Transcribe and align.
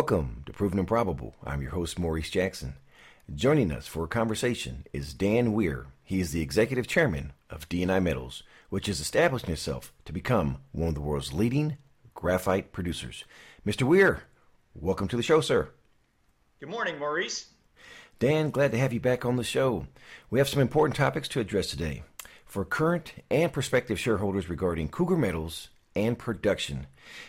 Welcome 0.00 0.44
to 0.46 0.52
Proven 0.54 0.78
and 0.78 0.88
Probable. 0.88 1.34
I'm 1.44 1.60
your 1.60 1.72
host, 1.72 1.98
Maurice 1.98 2.30
Jackson. 2.30 2.76
Joining 3.34 3.70
us 3.70 3.86
for 3.86 4.02
a 4.02 4.08
conversation 4.08 4.86
is 4.94 5.12
Dan 5.12 5.52
Weir. 5.52 5.88
He 6.02 6.20
is 6.20 6.32
the 6.32 6.40
executive 6.40 6.86
chairman 6.86 7.34
of 7.50 7.68
DNI 7.68 8.02
Metals, 8.02 8.42
which 8.70 8.88
is 8.88 8.98
establishing 8.98 9.50
itself 9.50 9.92
to 10.06 10.12
become 10.14 10.62
one 10.72 10.88
of 10.88 10.94
the 10.94 11.02
world's 11.02 11.34
leading 11.34 11.76
graphite 12.14 12.72
producers. 12.72 13.24
Mr. 13.66 13.82
Weir, 13.82 14.22
welcome 14.74 15.06
to 15.06 15.18
the 15.18 15.22
show, 15.22 15.42
sir. 15.42 15.68
Good 16.60 16.70
morning, 16.70 16.98
Maurice. 16.98 17.50
Dan, 18.18 18.48
glad 18.48 18.72
to 18.72 18.78
have 18.78 18.94
you 18.94 19.00
back 19.00 19.26
on 19.26 19.36
the 19.36 19.44
show. 19.44 19.86
We 20.30 20.38
have 20.38 20.48
some 20.48 20.62
important 20.62 20.96
topics 20.96 21.28
to 21.28 21.40
address 21.40 21.68
today 21.68 22.04
for 22.46 22.64
current 22.64 23.12
and 23.30 23.52
prospective 23.52 24.00
shareholders 24.00 24.48
regarding 24.48 24.88
Cougar 24.88 25.18
Metals 25.18 25.68
and 25.94 26.18
production. 26.18 26.86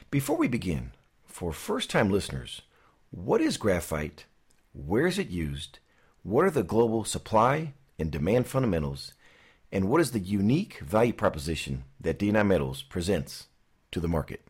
Before 0.10 0.38
we 0.38 0.48
begin, 0.48 0.94
for 1.42 1.52
first 1.52 1.90
time 1.90 2.12
listeners, 2.12 2.62
what 3.10 3.42
is 3.42 3.58
graphite? 3.58 4.26
Where 4.74 5.08
is 5.08 5.18
it 5.18 5.30
used? 5.30 5.80
What 6.22 6.46
are 6.46 6.52
the 6.52 6.62
global 6.62 7.04
supply 7.04 7.74
and 7.98 8.12
demand 8.12 8.46
fundamentals? 8.46 9.14
And 9.72 9.90
what 9.90 10.02
is 10.02 10.12
the 10.12 10.20
unique 10.20 10.78
value 10.82 11.14
proposition 11.14 11.86
that 12.00 12.20
DNI 12.20 12.46
Metals 12.46 12.84
presents 12.84 13.48
to 13.90 14.00
the 14.00 14.08
market? 14.08 14.42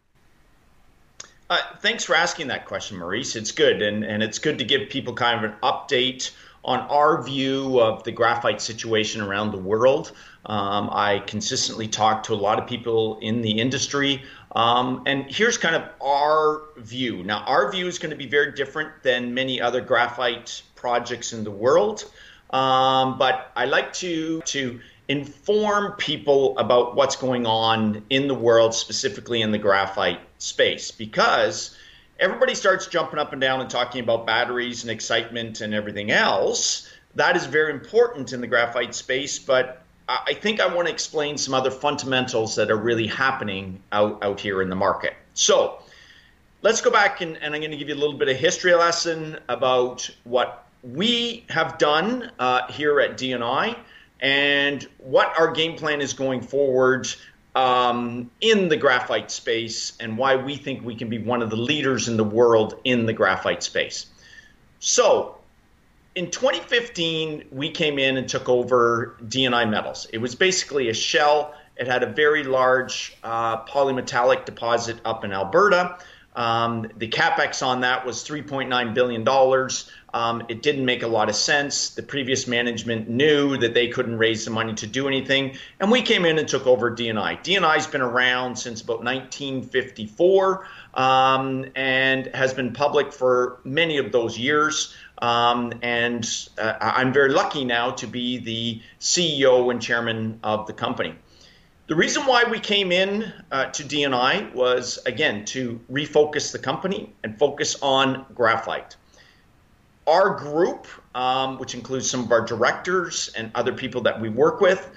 Uh, 1.50 1.60
thanks 1.80 2.04
for 2.04 2.14
asking 2.14 2.48
that 2.48 2.66
question, 2.66 2.98
Maurice. 2.98 3.38
It's 3.38 3.54
good, 3.54 3.82
and, 3.82 4.04
and 4.04 4.22
it's 4.22 4.38
good 4.38 4.58
to 4.58 4.66
give 4.66 4.90
people 4.90 5.14
kind 5.14 5.46
of 5.46 5.50
an 5.50 5.58
update 5.64 6.32
on 6.64 6.80
our 6.82 7.24
view 7.24 7.80
of 7.80 8.04
the 8.04 8.12
graphite 8.12 8.62
situation 8.62 9.22
around 9.22 9.52
the 9.52 9.58
world. 9.58 10.12
Um, 10.46 10.90
I 10.92 11.20
consistently 11.20 11.88
talk 11.88 12.24
to 12.24 12.34
a 12.34 12.36
lot 12.36 12.60
of 12.60 12.68
people 12.68 13.18
in 13.20 13.42
the 13.42 13.60
industry, 13.60 14.24
um, 14.56 15.04
and 15.06 15.26
here's 15.30 15.58
kind 15.58 15.76
of 15.76 15.84
our 16.02 16.64
view. 16.78 17.24
Now, 17.24 17.40
our 17.46 17.72
view 17.72 17.88
is 17.88 18.00
going 18.00 18.10
to 18.12 18.18
be 18.18 18.28
very 18.28 18.52
different 18.52 19.04
than 19.04 19.34
many 19.34 19.62
other 19.62 19.82
graphite 19.82 20.62
projects 20.76 21.34
in 21.34 21.44
the 21.44 21.52
world, 21.52 22.12
um, 22.50 23.18
but 23.18 23.52
I 23.56 23.66
like 23.66 23.94
to 23.94 24.42
to 24.42 24.80
inform 25.08 25.94
people 25.94 26.58
about 26.58 26.96
what's 26.96 27.16
going 27.16 27.46
on 27.46 28.04
in 28.10 28.28
the 28.28 28.36
world, 28.36 28.74
specifically 28.74 29.42
in 29.42 29.52
the 29.52 29.58
graphite 29.58 30.20
space, 30.38 30.92
because 30.92 31.78
everybody 32.20 32.56
starts 32.56 32.88
jumping 32.88 33.20
up 33.20 33.32
and 33.34 33.42
down 33.42 33.62
and 33.62 33.70
talking 33.70 34.02
about 34.04 34.26
batteries 34.26 34.84
and 34.84 34.92
excitement 34.92 35.62
and 35.62 35.74
everything 35.74 36.12
else. 36.12 36.90
That 37.16 37.36
is 37.36 37.46
very 37.46 37.74
important 37.74 38.32
in 38.32 38.42
the 38.42 38.48
graphite 38.48 38.96
space, 38.96 39.40
but 39.40 39.81
I 40.28 40.34
think 40.34 40.60
I 40.60 40.74
want 40.74 40.88
to 40.88 40.94
explain 40.94 41.38
some 41.38 41.54
other 41.54 41.72
fundamentals 41.72 42.56
that 42.56 42.70
are 42.70 42.78
really 42.78 43.08
happening 43.08 43.82
out, 43.92 44.24
out 44.24 44.40
here 44.40 44.62
in 44.62 44.70
the 44.70 44.76
market. 44.76 45.14
So 45.34 45.82
let's 46.62 46.82
go 46.82 46.92
back 46.92 47.22
and, 47.22 47.38
and 47.38 47.54
I'm 47.54 47.62
going 47.62 47.72
to 47.72 47.78
give 47.78 47.88
you 47.88 47.96
a 47.96 48.02
little 48.02 48.18
bit 48.18 48.28
of 48.28 48.38
history 48.38 48.74
lesson 48.74 49.40
about 49.48 50.10
what 50.24 50.68
we 50.84 51.46
have 51.50 51.78
done 51.78 52.32
uh, 52.40 52.72
here 52.72 53.00
at 53.00 53.18
DNI 53.18 53.78
and 54.20 54.88
what 54.98 55.34
our 55.40 55.52
game 55.52 55.78
plan 55.78 56.02
is 56.02 56.14
going 56.14 56.42
forward 56.42 57.08
um, 57.56 58.30
in 58.40 58.70
the 58.70 58.78
graphite 58.78 59.32
space 59.32 59.94
and 60.00 60.18
why 60.18 60.36
we 60.36 60.56
think 60.56 60.84
we 60.84 60.96
can 60.96 61.10
be 61.10 61.20
one 61.20 61.42
of 61.42 61.50
the 61.50 61.56
leaders 61.56 62.08
in 62.08 62.18
the 62.18 62.24
world 62.24 62.80
in 62.84 63.06
the 63.06 63.14
graphite 63.14 63.64
space. 63.64 64.08
So, 64.80 65.38
in 66.16 66.30
2015, 66.30 67.46
we 67.52 67.72
came 67.72 67.98
in 67.98 68.18
and 68.18 68.28
took 68.28 68.50
over 68.50 69.16
DNI 69.24 69.70
Metals. 69.70 70.08
It 70.12 70.18
was 70.18 70.36
basically 70.36 70.90
a 70.90 70.94
shell. 70.94 71.54
It 71.78 71.88
had 71.88 72.04
a 72.04 72.08
very 72.08 72.44
large 72.44 73.16
uh, 73.24 73.66
polymetallic 73.66 74.46
deposit 74.46 74.98
up 75.06 75.24
in 75.24 75.32
Alberta. 75.32 75.98
Um, 76.36 76.90
the 76.98 77.10
capex 77.10 77.66
on 77.66 77.82
that 77.82 78.06
was 78.06 78.26
$3.9 78.26 78.94
billion. 78.94 79.28
Um, 80.14 80.44
it 80.50 80.62
didn't 80.62 80.86
make 80.86 81.04
a 81.04 81.08
lot 81.08 81.30
of 81.30 81.36
sense. 81.36 81.90
The 81.90 82.04
previous 82.04 82.48
management 82.48 83.10
knew 83.10 83.58
that 83.58 83.74
they 83.74 83.88
couldn't 83.88 84.18
raise 84.18 84.46
the 84.46 84.52
money 84.52 84.74
to 84.76 84.88
do 84.88 85.08
anything, 85.08 85.58
and 85.80 85.92
we 85.92 86.02
came 86.02 86.26
in 86.26 86.38
and 86.38 86.48
took 86.48 86.68
over 86.68 86.92
DNI. 86.92 87.44
DNI's 87.44 87.88
been 87.88 88.02
around 88.02 88.58
since 88.58 88.82
about 88.82 89.04
1954 89.04 90.68
um, 90.94 91.66
and 91.76 92.28
has 92.28 92.54
been 92.54 92.74
public 92.74 93.12
for 93.14 93.60
many 93.64 93.98
of 93.98 94.12
those 94.12 94.38
years. 94.38 94.94
Um, 95.22 95.74
and 95.82 96.28
uh, 96.58 96.74
I'm 96.82 97.14
very 97.14 97.30
lucky 97.30 97.64
now 97.64 97.92
to 97.92 98.08
be 98.08 98.38
the 98.38 98.82
CEO 99.00 99.70
and 99.70 99.82
chairman 99.82 100.40
of 100.44 100.68
the 100.68 100.74
company. 100.74 101.16
The 101.88 101.96
reason 101.96 102.26
why 102.26 102.46
we 102.46 102.60
came 102.60 102.92
in 102.92 103.32
uh, 103.52 103.66
to 103.66 103.84
DNI 103.84 104.54
was, 104.54 104.98
again, 105.06 105.46
to 105.46 105.80
refocus 105.92 106.52
the 106.52 106.60
company 106.60 107.14
and 107.24 107.38
focus 107.38 107.78
on 107.82 108.26
graphite 108.34 108.96
our 110.08 110.36
group, 110.36 110.88
um, 111.16 111.58
which 111.58 111.76
includes 111.76 112.10
some 112.10 112.24
of 112.24 112.32
our 112.32 112.42
directors 112.46 113.30
and 113.36 113.52
other 113.56 113.74
people 113.74 114.02
that 114.02 114.20
we 114.20 114.30
work 114.30 114.62
with, 114.62 114.90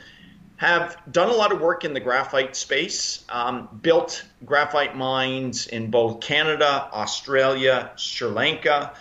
have 0.57 0.97
done 1.11 1.29
a 1.29 1.33
lot 1.33 1.53
of 1.53 1.61
work 1.61 1.85
in 1.85 1.93
the 1.93 2.01
graphite 2.01 2.57
space, 2.57 3.25
um, 3.29 3.69
built 3.83 4.25
graphite 4.45 4.97
mines 4.97 5.67
in 5.67 5.91
both 5.91 6.21
Canada, 6.21 6.89
Australia, 6.93 7.91
Sri 7.97 8.29
Lanka. 8.29 8.95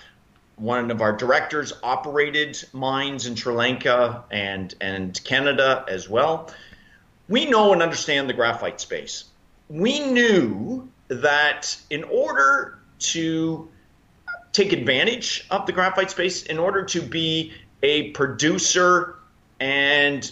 One 0.56 0.92
of 0.92 1.02
our 1.02 1.14
directors 1.14 1.74
operated 1.82 2.64
mines 2.74 3.26
in 3.26 3.36
Sri 3.36 3.54
Lanka 3.54 4.24
and, 4.32 4.74
and 4.80 5.22
Canada 5.24 5.84
as 5.88 6.08
well. 6.08 6.52
We 7.28 7.46
know 7.46 7.74
and 7.74 7.82
understand 7.82 8.30
the 8.30 8.34
graphite 8.34 8.80
space. 8.80 9.26
We 9.70 10.00
knew 10.00 10.90
that 11.08 11.76
in 11.90 12.04
order 12.04 12.80
to 13.00 13.70
take 14.52 14.72
advantage 14.72 15.46
of 15.50 15.66
the 15.66 15.72
graphite 15.72 16.12
space 16.12 16.44
in 16.44 16.60
order 16.60 16.84
to 16.86 17.02
be 17.02 17.54
a 17.82 18.12
producer 18.12 19.16
and 19.60 20.30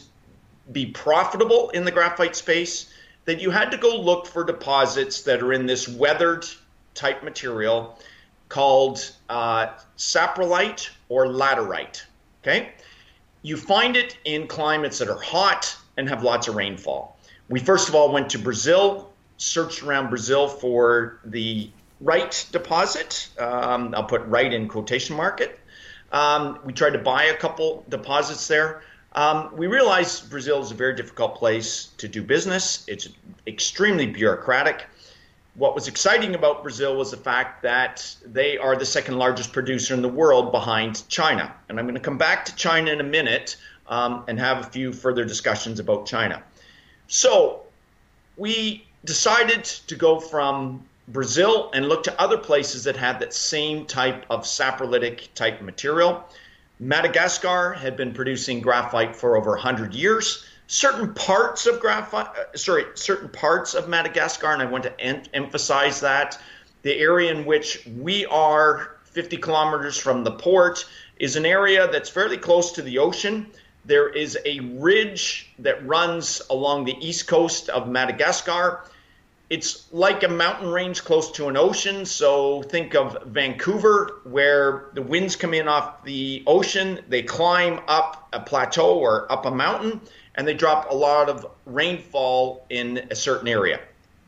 be 0.71 0.85
profitable 0.85 1.69
in 1.71 1.83
the 1.83 1.91
graphite 1.91 2.35
space, 2.35 2.93
that 3.25 3.41
you 3.41 3.49
had 3.51 3.71
to 3.71 3.77
go 3.77 3.99
look 3.99 4.27
for 4.27 4.43
deposits 4.43 5.21
that 5.23 5.41
are 5.41 5.53
in 5.53 5.65
this 5.65 5.87
weathered 5.87 6.45
type 6.93 7.23
material 7.23 7.99
called 8.51 9.11
uh, 9.29 9.67
saprolite 9.97 10.89
or 11.07 11.25
laterite. 11.25 12.03
Okay, 12.43 12.73
you 13.43 13.55
find 13.55 13.95
it 13.95 14.17
in 14.25 14.45
climates 14.45 14.99
that 14.99 15.07
are 15.07 15.21
hot 15.21 15.73
and 15.95 16.09
have 16.09 16.21
lots 16.21 16.49
of 16.49 16.55
rainfall. 16.55 17.17
We 17.47 17.61
first 17.61 17.87
of 17.87 17.95
all 17.95 18.11
went 18.11 18.29
to 18.31 18.39
Brazil, 18.39 19.13
searched 19.37 19.83
around 19.83 20.09
Brazil 20.09 20.49
for 20.49 21.19
the 21.23 21.69
right 22.01 22.45
deposit. 22.51 23.29
Um, 23.39 23.93
I'll 23.95 24.03
put 24.03 24.21
right 24.25 24.51
in 24.51 24.67
quotation 24.67 25.15
market. 25.15 25.57
Um, 26.11 26.59
we 26.65 26.73
tried 26.73 26.91
to 26.91 26.99
buy 26.99 27.25
a 27.25 27.37
couple 27.37 27.85
deposits 27.87 28.49
there. 28.49 28.81
Um, 29.13 29.55
we 29.55 29.67
realized 29.67 30.29
Brazil 30.29 30.61
is 30.61 30.71
a 30.71 30.75
very 30.75 30.95
difficult 30.95 31.35
place 31.35 31.89
to 31.97 32.09
do 32.09 32.21
business. 32.21 32.83
It's 32.87 33.07
extremely 33.47 34.07
bureaucratic. 34.07 34.87
What 35.55 35.75
was 35.75 35.87
exciting 35.87 36.33
about 36.33 36.63
Brazil 36.63 36.95
was 36.95 37.11
the 37.11 37.17
fact 37.17 37.63
that 37.63 38.15
they 38.25 38.57
are 38.57 38.75
the 38.75 38.85
second 38.85 39.17
largest 39.17 39.51
producer 39.51 39.93
in 39.93 40.01
the 40.01 40.09
world 40.09 40.51
behind 40.51 41.07
China. 41.09 41.53
And 41.67 41.77
I'm 41.77 41.85
going 41.85 41.95
to 41.95 42.01
come 42.01 42.17
back 42.17 42.45
to 42.45 42.55
China 42.55 42.91
in 42.91 43.01
a 43.01 43.03
minute 43.03 43.57
um, 43.87 44.23
and 44.27 44.39
have 44.39 44.59
a 44.59 44.69
few 44.69 44.93
further 44.93 45.25
discussions 45.25 45.79
about 45.79 46.05
China. 46.05 46.41
So 47.07 47.63
we 48.37 48.87
decided 49.03 49.65
to 49.65 49.95
go 49.95 50.19
from 50.19 50.85
Brazil 51.09 51.69
and 51.73 51.89
look 51.89 52.03
to 52.03 52.21
other 52.21 52.37
places 52.37 52.85
that 52.85 52.95
had 52.95 53.19
that 53.19 53.33
same 53.33 53.85
type 53.85 54.25
of 54.29 54.43
saprolitic 54.43 55.27
type 55.35 55.61
material. 55.61 56.23
Madagascar 56.79 57.73
had 57.73 57.97
been 57.97 58.13
producing 58.13 58.61
graphite 58.61 59.15
for 59.15 59.35
over 59.35 59.51
100 59.51 59.93
years. 59.93 60.45
Certain 60.73 61.13
parts 61.13 61.65
of 61.65 61.81
graphite, 61.81 62.27
uh, 62.27 62.55
sorry, 62.55 62.85
certain 62.93 63.27
parts 63.27 63.73
of 63.73 63.89
Madagascar, 63.89 64.53
and 64.53 64.61
I 64.61 64.65
want 64.65 64.85
to 64.85 65.01
en- 65.01 65.25
emphasize 65.33 65.99
that 65.99 66.39
the 66.83 66.97
area 66.97 67.29
in 67.29 67.43
which 67.43 67.85
we 67.99 68.25
are 68.27 68.95
50 69.03 69.35
kilometers 69.35 69.97
from 69.97 70.23
the 70.23 70.31
port 70.31 70.85
is 71.19 71.35
an 71.35 71.45
area 71.45 71.91
that's 71.91 72.09
fairly 72.09 72.37
close 72.37 72.71
to 72.71 72.81
the 72.83 72.99
ocean. 72.99 73.47
There 73.83 74.07
is 74.07 74.37
a 74.45 74.61
ridge 74.61 75.51
that 75.59 75.85
runs 75.85 76.41
along 76.49 76.85
the 76.85 76.95
east 77.05 77.27
coast 77.27 77.67
of 77.67 77.89
Madagascar 77.89 78.85
it's 79.51 79.91
like 79.91 80.23
a 80.23 80.29
mountain 80.29 80.69
range 80.69 81.03
close 81.03 81.29
to 81.31 81.49
an 81.49 81.57
ocean. 81.57 82.05
So 82.05 82.61
think 82.61 82.95
of 82.95 83.21
Vancouver, 83.25 84.21
where 84.23 84.85
the 84.93 85.01
winds 85.01 85.35
come 85.35 85.53
in 85.53 85.67
off 85.67 86.05
the 86.05 86.41
ocean, 86.47 87.01
they 87.09 87.21
climb 87.21 87.81
up 87.85 88.29
a 88.31 88.39
plateau 88.39 88.97
or 88.97 89.29
up 89.29 89.45
a 89.45 89.51
mountain, 89.51 89.99
and 90.35 90.47
they 90.47 90.53
drop 90.53 90.89
a 90.89 90.95
lot 90.95 91.29
of 91.29 91.45
rainfall 91.65 92.65
in 92.69 93.07
a 93.11 93.15
certain 93.15 93.47
area. 93.47 93.79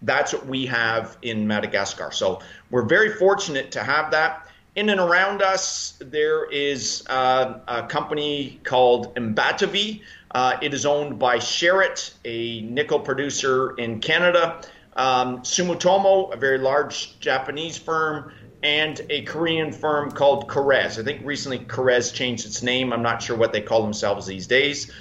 That's 0.02 0.34
what 0.34 0.46
we 0.46 0.66
have 0.66 1.18
in 1.22 1.48
Madagascar. 1.48 2.12
So 2.12 2.42
we're 2.70 2.86
very 2.86 3.14
fortunate 3.14 3.72
to 3.72 3.84
have 3.84 4.12
that. 4.12 4.50
In 4.76 4.90
and 4.90 5.00
around 5.00 5.42
us, 5.42 5.98
there 6.00 6.46
is 6.46 7.04
uh, 7.08 7.60
a 7.68 7.84
company 7.84 8.60
called 8.64 9.16
Ambatovy. 9.16 10.02
Uh, 10.32 10.58
it 10.62 10.74
is 10.74 10.86
owned 10.86 11.20
by 11.20 11.38
Sherritt, 11.38 12.14
a 12.26 12.62
nickel 12.62 13.00
producer 13.00 13.76
in 13.78 14.00
Canada. 14.00 14.62
Um, 14.96 15.40
Sumitomo, 15.40 16.34
a 16.34 16.38
very 16.38 16.58
large 16.58 17.20
Japanese 17.20 17.78
firm, 17.78 18.32
and 18.64 19.02
a 19.10 19.22
Korean 19.24 19.72
firm 19.72 20.12
called 20.12 20.48
KORES. 20.48 20.98
I 20.98 21.04
think 21.04 21.22
recently 21.26 21.60
KORES 21.60 22.12
changed 22.12 22.46
its 22.46 22.64
name. 22.64 22.94
I'm 22.94 23.02
not 23.02 23.22
sure 23.22 23.38
what 23.38 23.54
they 23.54 23.62
call 23.62 23.84
themselves 23.84 24.26
these 24.26 24.48
days. 24.48 24.92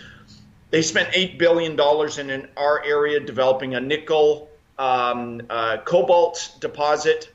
They 0.72 0.80
spent 0.80 1.10
$8 1.10 1.36
billion 1.36 1.78
in, 2.18 2.30
in 2.30 2.48
our 2.56 2.82
area 2.82 3.20
developing 3.20 3.74
a 3.74 3.80
nickel 3.80 4.48
um, 4.78 5.42
uh, 5.50 5.76
cobalt 5.84 6.56
deposit 6.60 7.30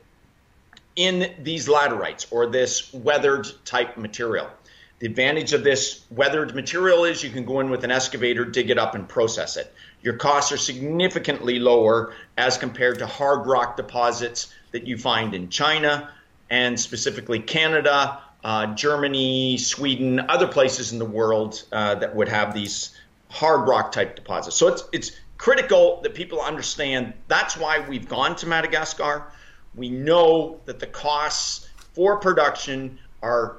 in 0.96 1.36
these 1.44 1.68
laterites 1.68 2.26
or 2.32 2.48
this 2.48 2.92
weathered 2.92 3.48
type 3.64 3.96
material. 3.96 4.50
The 4.98 5.06
advantage 5.06 5.54
of 5.54 5.64
this 5.64 6.04
weathered 6.10 6.56
material 6.56 7.06
is 7.06 7.24
you 7.24 7.30
can 7.30 7.46
go 7.46 7.60
in 7.60 7.70
with 7.70 7.84
an 7.84 7.92
excavator, 7.92 8.44
dig 8.44 8.72
it 8.72 8.80
up, 8.80 8.96
and 8.96 9.08
process 9.08 9.56
it. 9.56 9.72
Your 10.02 10.16
costs 10.16 10.52
are 10.52 10.58
significantly 10.58 11.60
lower 11.60 12.16
as 12.40 12.58
compared 12.58 12.98
to 13.00 13.06
hard 13.06 13.46
rock 13.46 13.78
deposits 13.78 14.52
that 14.72 14.88
you 14.88 14.98
find 14.98 15.36
in 15.36 15.50
China 15.50 16.10
and 16.50 16.80
specifically 16.80 17.40
Canada, 17.40 18.20
uh, 18.44 18.74
Germany, 18.74 19.60
Sweden, 19.60 20.22
other 20.28 20.48
places 20.48 20.92
in 20.92 20.98
the 20.98 21.06
world 21.06 21.64
uh, 21.72 21.94
that 21.94 22.16
would 22.16 22.30
have 22.30 22.56
these 22.56 22.98
hard 23.30 23.68
rock 23.68 23.92
type 23.92 24.16
deposits. 24.16 24.56
So 24.56 24.68
it's 24.68 24.84
it's 24.92 25.12
critical 25.38 26.02
that 26.02 26.16
people 26.16 26.42
understand 26.42 27.14
that's 27.28 27.58
why 27.58 27.80
we've 27.88 28.08
gone 28.08 28.36
to 28.38 28.48
Madagascar. 28.48 29.32
We 29.76 29.90
know 29.90 30.62
that 30.66 30.80
the 30.80 30.88
costs 30.88 31.70
for 31.94 32.18
production 32.18 33.00
are 33.22 33.58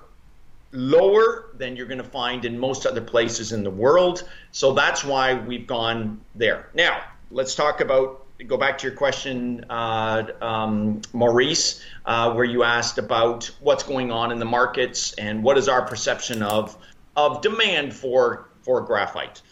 lower 0.72 1.50
than 1.54 1.76
you're 1.76 1.86
going 1.86 1.98
to 1.98 2.04
find 2.04 2.44
in 2.44 2.58
most 2.58 2.84
other 2.86 3.00
places 3.00 3.52
in 3.52 3.62
the 3.62 3.70
world. 3.70 4.28
So 4.52 4.72
that's 4.72 5.04
why 5.04 5.34
we've 5.34 5.66
gone 5.66 6.20
there. 6.34 6.68
Now, 6.74 7.02
let's 7.30 7.54
talk 7.54 7.80
about 7.80 8.24
go 8.46 8.56
back 8.56 8.78
to 8.78 8.86
your 8.86 8.96
question, 8.96 9.64
uh, 9.68 10.24
um, 10.40 11.00
Maurice, 11.12 11.82
uh, 12.06 12.32
where 12.34 12.44
you 12.44 12.62
asked 12.62 12.98
about 12.98 13.50
what's 13.60 13.82
going 13.82 14.12
on 14.12 14.30
in 14.30 14.38
the 14.38 14.44
markets 14.44 15.12
and 15.14 15.42
what 15.42 15.58
is 15.58 15.68
our 15.68 15.82
perception 15.82 16.42
of 16.42 16.76
of 17.16 17.42
demand 17.42 17.94
for 17.94 18.48
for 18.62 18.80
graphite. 18.82 19.42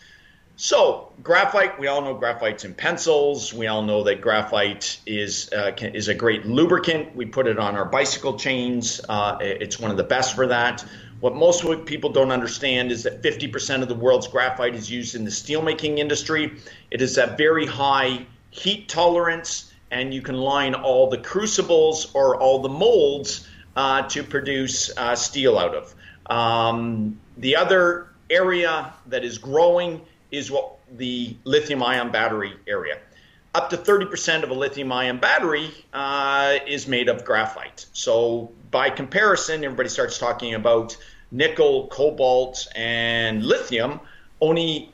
So 0.59 1.13
graphite, 1.23 1.79
we 1.79 1.87
all 1.87 2.01
know 2.01 2.15
graphite's 2.15 2.65
in 2.65 2.73
pencils. 2.73 3.53
We 3.53 3.67
all 3.67 3.83
know 3.83 4.03
that 4.05 4.23
graphite 4.23 4.99
is 5.05 5.53
uh, 5.53 5.73
can, 5.77 5.95
is 5.95 6.09
a 6.09 6.15
great 6.15 6.47
lubricant. 6.47 7.15
We 7.15 7.27
put 7.27 7.47
it 7.47 7.59
on 7.59 7.77
our 7.77 7.85
bicycle 7.85 8.39
chains. 8.39 9.03
Uh, 9.07 9.37
it's 9.41 9.79
one 9.79 9.91
of 9.91 9.99
the 9.99 10.05
best 10.05 10.35
for 10.35 10.47
that. 10.47 10.83
What 11.21 11.35
most 11.35 11.65
people 11.85 12.11
don't 12.11 12.31
understand 12.31 12.91
is 12.91 13.03
that 13.03 13.23
50% 13.23 13.83
of 13.83 13.89
the 13.89 13.95
world's 13.95 14.29
graphite 14.29 14.75
is 14.75 14.91
used 14.91 15.15
in 15.15 15.25
the 15.25 15.31
steelmaking 15.31 15.99
industry. 15.99 16.53
It 16.91 17.03
is 17.03 17.19
a 17.19 17.35
very 17.39 17.67
high 17.67 18.27
heat 18.51 18.89
tolerance, 18.89 19.73
and 19.91 20.13
you 20.15 20.23
can 20.23 20.37
line 20.37 20.75
all 20.75 21.11
the 21.11 21.19
crucibles 21.19 22.15
or 22.15 22.37
all 22.37 22.61
the 22.61 22.69
molds 22.69 23.47
uh, 23.77 24.03
to 24.09 24.23
produce 24.23 24.91
uh, 24.97 25.15
steel 25.17 25.59
out 25.59 25.75
of. 25.75 25.95
Um, 26.31 27.21
the 27.37 27.57
other 27.57 28.09
area 28.31 28.93
that 29.07 29.23
is 29.23 29.39
growing 29.39 30.01
is 30.37 30.51
what 30.51 30.77
the 30.97 31.37
lithium 31.45 31.83
ion 31.83 32.11
battery 32.11 32.53
area. 32.67 32.99
Up 33.55 33.71
to 33.71 33.77
30% 33.79 34.43
of 34.43 34.51
a 34.51 34.55
lithium 34.55 34.93
ion 34.93 35.19
battery 35.19 35.71
uh, 35.95 36.59
is 36.67 36.87
made 36.87 37.09
of 37.09 37.25
graphite. 37.25 37.87
So, 37.93 38.53
by 38.71 38.91
comparison, 38.91 39.65
everybody 39.65 39.89
starts 39.89 40.19
talking 40.19 40.55
about 40.55 40.97
nickel, 41.31 41.87
cobalt, 41.89 42.69
and 42.77 43.45
lithium. 43.45 44.01
Only 44.43 44.93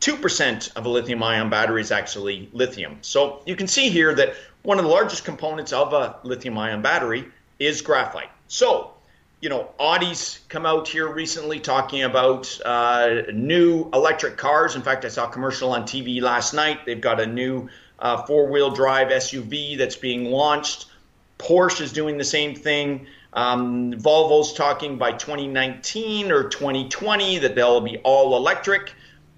2% 0.00 0.76
of 0.76 0.86
a 0.86 0.88
lithium 0.88 1.22
ion 1.22 1.50
battery 1.50 1.82
is 1.82 1.90
actually 1.90 2.48
lithium. 2.52 2.98
So 3.02 3.42
you 3.46 3.56
can 3.56 3.66
see 3.66 3.90
here 3.90 4.14
that 4.14 4.34
one 4.62 4.78
of 4.78 4.84
the 4.84 4.90
largest 4.90 5.24
components 5.24 5.72
of 5.72 5.92
a 5.92 6.16
lithium 6.22 6.56
ion 6.56 6.82
battery 6.82 7.26
is 7.58 7.82
graphite. 7.82 8.30
So, 8.46 8.92
you 9.40 9.48
know, 9.48 9.70
Audi's 9.78 10.40
come 10.48 10.66
out 10.66 10.88
here 10.88 11.08
recently 11.12 11.60
talking 11.60 12.02
about 12.02 12.58
uh, 12.64 13.22
new 13.32 13.88
electric 13.92 14.36
cars. 14.36 14.74
In 14.74 14.82
fact, 14.82 15.04
I 15.04 15.08
saw 15.08 15.28
a 15.28 15.30
commercial 15.30 15.70
on 15.72 15.84
TV 15.84 16.20
last 16.20 16.54
night. 16.54 16.84
They've 16.84 17.00
got 17.00 17.20
a 17.20 17.26
new 17.26 17.68
uh, 18.00 18.24
four 18.24 18.48
wheel 18.48 18.70
drive 18.70 19.08
SUV 19.08 19.78
that's 19.78 19.96
being 19.96 20.26
launched. 20.26 20.86
Porsche 21.38 21.82
is 21.82 21.92
doing 21.92 22.18
the 22.18 22.24
same 22.24 22.56
thing. 22.56 23.06
Um, 23.32 23.92
Volvo's 23.92 24.54
talking 24.54 24.98
by 24.98 25.12
2019 25.12 26.32
or 26.32 26.48
2020 26.48 27.38
that 27.38 27.54
they'll 27.54 27.80
be 27.80 27.98
all 27.98 28.36
electric. 28.36 28.92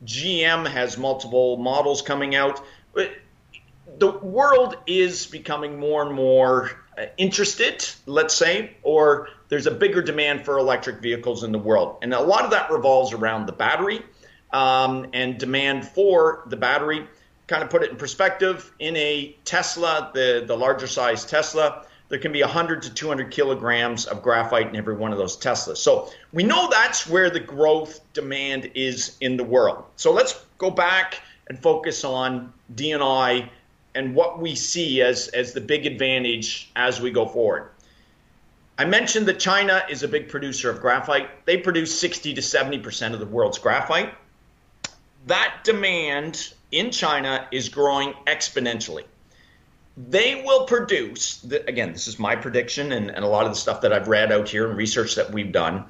GM 0.06 0.67
has 0.67 0.96
multiple 0.96 1.58
models 1.58 2.00
coming 2.00 2.35
out. 2.35 2.64
The 2.94 4.11
world 4.11 4.76
is 4.87 5.26
becoming 5.26 5.79
more 5.79 6.03
and 6.06 6.14
more 6.14 6.70
interested, 7.16 7.88
let's 8.06 8.34
say, 8.34 8.76
or 8.82 9.28
there's 9.48 9.66
a 9.66 9.70
bigger 9.70 10.02
demand 10.02 10.44
for 10.44 10.58
electric 10.58 11.00
vehicles 11.00 11.44
in 11.44 11.52
the 11.52 11.58
world. 11.58 11.98
And 12.02 12.12
a 12.14 12.20
lot 12.20 12.44
of 12.44 12.50
that 12.50 12.70
revolves 12.70 13.12
around 13.12 13.46
the 13.46 13.52
battery 13.52 14.02
um, 14.52 15.08
and 15.12 15.38
demand 15.38 15.87
for 15.87 16.44
the 16.46 16.56
battery. 16.56 17.06
Kind 17.46 17.62
of 17.62 17.70
put 17.70 17.82
it 17.82 17.90
in 17.90 17.96
perspective, 17.96 18.72
in 18.78 18.96
a 18.96 19.37
Tesla, 19.44 20.10
the, 20.14 20.44
the 20.46 20.56
larger 20.56 20.87
size 20.87 21.25
Tesla, 21.25 21.84
there 22.10 22.19
can 22.19 22.32
be 22.32 22.42
100 22.42 22.82
to 22.82 22.94
200 22.94 23.31
kilograms 23.31 24.06
of 24.06 24.22
graphite 24.22 24.69
in 24.69 24.76
every 24.76 24.94
one 24.94 25.12
of 25.12 25.19
those 25.19 25.36
Teslas. 25.36 25.78
So 25.78 26.10
we 26.32 26.43
know 26.43 26.69
that's 26.69 27.08
where 27.08 27.31
the 27.31 27.40
growth 27.40 28.00
demand 28.12 28.72
is 28.75 29.16
in 29.20 29.36
the 29.36 29.44
world. 29.44 29.84
So 29.96 30.12
let's 30.12 30.44
go 30.58 30.70
back 30.70 31.20
and 31.48 31.58
focus 31.58 32.04
on 32.04 32.52
DNI 32.75 33.48
and 33.94 34.14
what 34.14 34.40
we 34.40 34.54
see 34.54 35.02
as, 35.02 35.28
as 35.28 35.52
the 35.52 35.60
big 35.60 35.87
advantage 35.87 36.70
as 36.76 37.00
we 37.00 37.10
go 37.10 37.26
forward. 37.26 37.70
I 38.78 38.84
mentioned 38.84 39.26
that 39.26 39.38
China 39.38 39.82
is 39.90 40.02
a 40.02 40.08
big 40.08 40.28
producer 40.28 40.70
of 40.70 40.81
graphite. 40.81 41.44
They 41.44 41.58
produce 41.58 41.98
60 41.98 42.34
to 42.34 42.40
70% 42.40 43.12
of 43.12 43.20
the 43.20 43.26
world's 43.26 43.58
graphite. 43.58 44.14
That 45.26 45.60
demand 45.64 46.54
in 46.72 46.90
China 46.90 47.46
is 47.50 47.69
growing 47.69 48.14
exponentially 48.26 49.04
they 50.08 50.43
will 50.44 50.64
produce 50.64 51.44
again 51.66 51.93
this 51.93 52.06
is 52.06 52.19
my 52.19 52.36
prediction 52.36 52.93
and, 52.93 53.10
and, 53.10 53.25
a 53.25 53.28
lot 53.28 53.44
of 53.44 53.52
the 53.52 53.58
stuff 53.58 53.81
that 53.81 53.93
i've 53.93 54.08
read 54.08 54.32
out 54.32 54.48
here 54.48 54.69
and 54.69 54.76
research 54.76 55.14
that 55.14 55.31
we've 55.32 55.52
done 55.52 55.84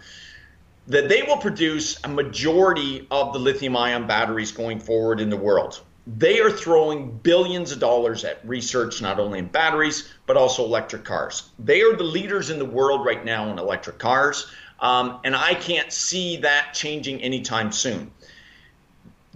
that 0.87 1.08
they 1.08 1.23
will 1.23 1.37
produce 1.37 2.03
a 2.05 2.08
majority 2.08 3.06
of 3.11 3.32
the 3.32 3.39
lithium 3.39 3.77
ion 3.77 4.06
batteries 4.06 4.53
going 4.53 4.81
forward 4.81 5.20
in 5.20 5.31
the 5.31 5.36
world 5.36 5.81
they 6.17 6.40
are 6.40 6.50
throwing 6.50 7.10
billions 7.19 7.72
of 7.72 7.79
dollars 7.79 8.24
at 8.24 8.46
research 8.46 9.00
not 9.00 9.20
only 9.20 9.38
in 9.38 9.46
batteries 9.46 10.12
but 10.26 10.36
also 10.36 10.64
electric 10.64 11.05
cars 11.05 11.50
they 11.58 11.82
are 11.82 11.96
the 11.96 12.05
leaders 12.05 12.50
in 12.50 12.58
the 12.58 12.64
world 12.64 13.05
right 13.05 13.24
now 13.24 13.50
in 13.50 13.58
electric 13.58 13.98
cars 13.98 14.46
um, 14.81 15.20
and 15.24 15.36
i 15.36 15.55
can't 15.55 15.93
see 15.93 16.38
that 16.38 16.72
changing 16.74 17.20
anytime 17.22 17.70
soon 17.70 18.10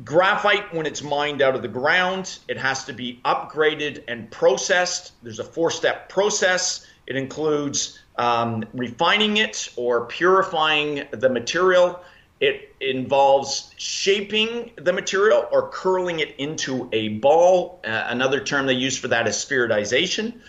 Graphite, 0.02 0.74
when 0.74 0.86
it's 0.86 1.02
mined 1.02 1.40
out 1.40 1.54
of 1.54 1.62
the 1.62 1.68
ground, 1.68 2.38
it 2.48 2.58
has 2.58 2.84
to 2.86 2.92
be 2.92 3.20
upgraded 3.24 4.02
and 4.08 4.28
processed. 4.28 5.12
There's 5.22 5.38
a 5.38 5.44
four 5.44 5.70
step 5.70 6.08
process. 6.08 6.84
It 7.06 7.14
includes 7.14 8.00
um, 8.16 8.64
refining 8.72 9.36
it 9.36 9.72
or 9.76 10.06
purifying 10.06 11.06
the 11.12 11.28
material. 11.28 12.00
It 12.44 12.74
involves 12.78 13.70
shaping 13.78 14.72
the 14.76 14.92
material 14.92 15.48
or 15.50 15.70
curling 15.70 16.20
it 16.20 16.34
into 16.36 16.90
a 16.92 17.08
ball. 17.08 17.80
Uh, 17.82 18.04
another 18.08 18.38
term 18.38 18.66
they 18.66 18.74
use 18.74 18.98
for 18.98 19.08
that 19.08 19.26
is 19.26 19.34
spheroidization. 19.36 20.40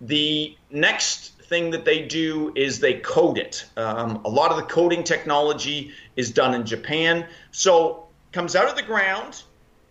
The 0.00 0.56
next 0.70 1.42
thing 1.42 1.72
that 1.72 1.84
they 1.84 2.02
do 2.02 2.52
is 2.54 2.78
they 2.78 2.94
coat 3.00 3.36
it. 3.36 3.64
Um, 3.76 4.20
a 4.24 4.28
lot 4.28 4.52
of 4.52 4.58
the 4.58 4.62
coating 4.62 5.02
technology 5.02 5.90
is 6.14 6.30
done 6.30 6.54
in 6.54 6.64
Japan. 6.64 7.26
So 7.50 8.06
comes 8.30 8.54
out 8.54 8.68
of 8.68 8.76
the 8.76 8.82
ground. 8.82 9.42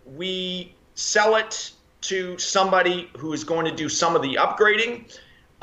We 0.06 0.74
sell 0.96 1.36
it 1.36 1.72
to 2.04 2.38
somebody 2.38 3.10
who 3.18 3.34
is 3.34 3.44
going 3.44 3.66
to 3.66 3.76
do 3.76 3.90
some 3.90 4.16
of 4.16 4.22
the 4.22 4.36
upgrading. 4.36 5.14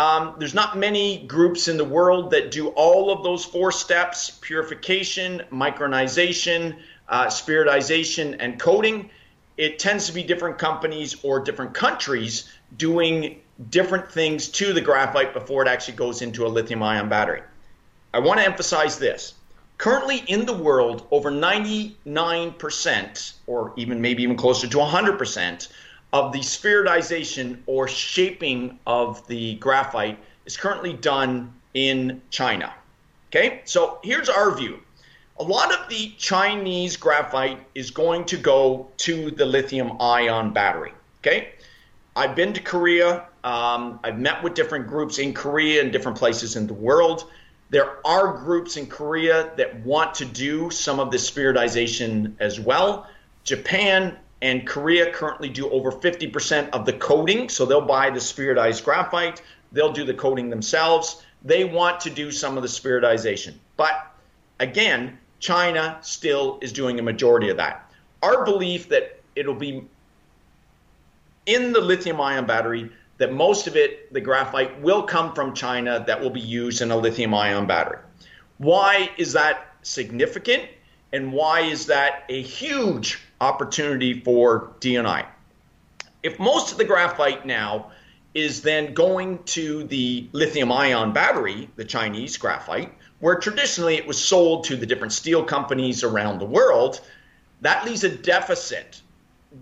Um, 0.00 0.36
there's 0.38 0.54
not 0.54 0.78
many 0.78 1.26
groups 1.26 1.68
in 1.68 1.76
the 1.76 1.84
world 1.84 2.30
that 2.30 2.50
do 2.50 2.68
all 2.68 3.12
of 3.12 3.22
those 3.22 3.44
four 3.44 3.70
steps 3.70 4.30
purification, 4.30 5.42
micronization, 5.52 6.78
uh, 7.06 7.26
spheroidization, 7.26 8.34
and 8.40 8.58
coating. 8.58 9.10
It 9.58 9.78
tends 9.78 10.06
to 10.06 10.14
be 10.14 10.22
different 10.22 10.56
companies 10.56 11.22
or 11.22 11.40
different 11.40 11.74
countries 11.74 12.50
doing 12.74 13.42
different 13.68 14.10
things 14.10 14.48
to 14.48 14.72
the 14.72 14.80
graphite 14.80 15.34
before 15.34 15.66
it 15.66 15.68
actually 15.68 15.98
goes 15.98 16.22
into 16.22 16.46
a 16.46 16.48
lithium 16.48 16.82
ion 16.82 17.10
battery. 17.10 17.42
I 18.14 18.20
want 18.20 18.40
to 18.40 18.46
emphasize 18.46 18.98
this 18.98 19.34
Currently 19.76 20.24
in 20.26 20.46
the 20.46 20.54
world, 20.54 21.06
over 21.10 21.30
99%, 21.30 23.32
or 23.46 23.74
even 23.76 24.00
maybe 24.00 24.22
even 24.22 24.36
closer 24.36 24.66
to 24.66 24.76
100%, 24.78 25.68
of 26.12 26.32
the 26.32 26.40
spheroidization 26.40 27.58
or 27.66 27.88
shaping 27.88 28.78
of 28.86 29.26
the 29.28 29.54
graphite 29.56 30.18
is 30.46 30.56
currently 30.56 30.92
done 30.92 31.52
in 31.74 32.20
China. 32.30 32.74
Okay, 33.28 33.60
so 33.64 34.00
here's 34.02 34.28
our 34.28 34.54
view. 34.56 34.80
A 35.38 35.44
lot 35.44 35.72
of 35.72 35.88
the 35.88 36.12
Chinese 36.18 36.96
graphite 36.96 37.60
is 37.74 37.90
going 37.90 38.24
to 38.26 38.36
go 38.36 38.88
to 38.98 39.30
the 39.30 39.46
lithium 39.46 39.92
ion 40.00 40.52
battery. 40.52 40.92
Okay, 41.20 41.52
I've 42.16 42.34
been 42.34 42.52
to 42.52 42.60
Korea 42.60 43.26
Um, 43.42 44.00
I've 44.04 44.18
met 44.18 44.42
with 44.42 44.54
different 44.54 44.86
groups 44.86 45.18
in 45.18 45.32
Korea 45.32 45.80
and 45.80 45.90
different 45.90 46.18
places 46.18 46.56
in 46.56 46.66
the 46.66 46.74
world. 46.74 47.30
There 47.70 48.04
are 48.06 48.36
groups 48.36 48.76
in 48.76 48.86
Korea 48.86 49.50
that 49.56 49.80
want 49.84 50.14
to 50.16 50.24
do 50.24 50.70
some 50.70 51.00
of 51.00 51.10
this 51.10 51.30
spheroidization 51.30 52.34
as 52.40 52.60
well. 52.60 53.06
Japan 53.44 54.18
and 54.42 54.66
Korea 54.66 55.12
currently 55.12 55.48
do 55.48 55.68
over 55.70 55.92
50% 55.92 56.70
of 56.70 56.86
the 56.86 56.94
coating, 56.94 57.48
so 57.48 57.66
they'll 57.66 57.80
buy 57.80 58.10
the 58.10 58.20
spheroidized 58.20 58.84
graphite, 58.84 59.42
they'll 59.72 59.92
do 59.92 60.04
the 60.04 60.14
coating 60.14 60.48
themselves. 60.50 61.22
They 61.42 61.64
want 61.64 62.00
to 62.00 62.10
do 62.10 62.30
some 62.30 62.56
of 62.56 62.62
the 62.62 62.68
spheroidization. 62.68 63.54
But 63.76 64.14
again, 64.58 65.18
China 65.38 65.98
still 66.02 66.58
is 66.60 66.72
doing 66.72 66.98
a 66.98 67.02
majority 67.02 67.48
of 67.48 67.56
that. 67.56 67.90
Our 68.22 68.44
belief 68.44 68.88
that 68.90 69.20
it'll 69.34 69.54
be 69.54 69.84
in 71.46 71.72
the 71.72 71.80
lithium 71.80 72.20
ion 72.20 72.46
battery 72.46 72.90
that 73.16 73.32
most 73.32 73.66
of 73.66 73.76
it, 73.76 74.12
the 74.12 74.20
graphite, 74.20 74.80
will 74.80 75.02
come 75.02 75.34
from 75.34 75.54
China 75.54 76.02
that 76.06 76.20
will 76.20 76.30
be 76.30 76.40
used 76.40 76.80
in 76.80 76.90
a 76.90 76.96
lithium 76.96 77.34
ion 77.34 77.66
battery. 77.66 77.98
Why 78.58 79.10
is 79.16 79.32
that 79.34 79.74
significant? 79.82 80.64
And 81.12 81.32
why 81.32 81.60
is 81.60 81.86
that 81.86 82.24
a 82.28 82.40
huge 82.40 83.20
opportunity 83.40 84.20
for 84.20 84.72
DNI? 84.80 85.26
If 86.22 86.38
most 86.38 86.72
of 86.72 86.78
the 86.78 86.84
graphite 86.84 87.46
now 87.46 87.90
is 88.34 88.62
then 88.62 88.94
going 88.94 89.42
to 89.44 89.84
the 89.84 90.28
lithium 90.32 90.70
ion 90.70 91.12
battery, 91.12 91.68
the 91.76 91.84
Chinese 91.84 92.36
graphite, 92.36 92.92
where 93.20 93.36
traditionally 93.36 93.96
it 93.96 94.06
was 94.06 94.22
sold 94.22 94.64
to 94.64 94.76
the 94.76 94.86
different 94.86 95.12
steel 95.12 95.42
companies 95.42 96.04
around 96.04 96.38
the 96.38 96.44
world, 96.44 97.00
that 97.60 97.84
leaves 97.84 98.04
a 98.04 98.08
deficit 98.08 99.00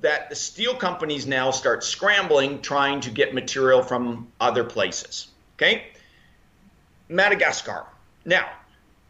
that 0.00 0.28
the 0.28 0.36
steel 0.36 0.74
companies 0.74 1.26
now 1.26 1.50
start 1.50 1.82
scrambling 1.82 2.60
trying 2.60 3.00
to 3.00 3.10
get 3.10 3.32
material 3.34 3.82
from 3.82 4.28
other 4.40 4.64
places. 4.64 5.28
Okay? 5.56 5.86
Madagascar. 7.08 7.86
Now, 8.24 8.48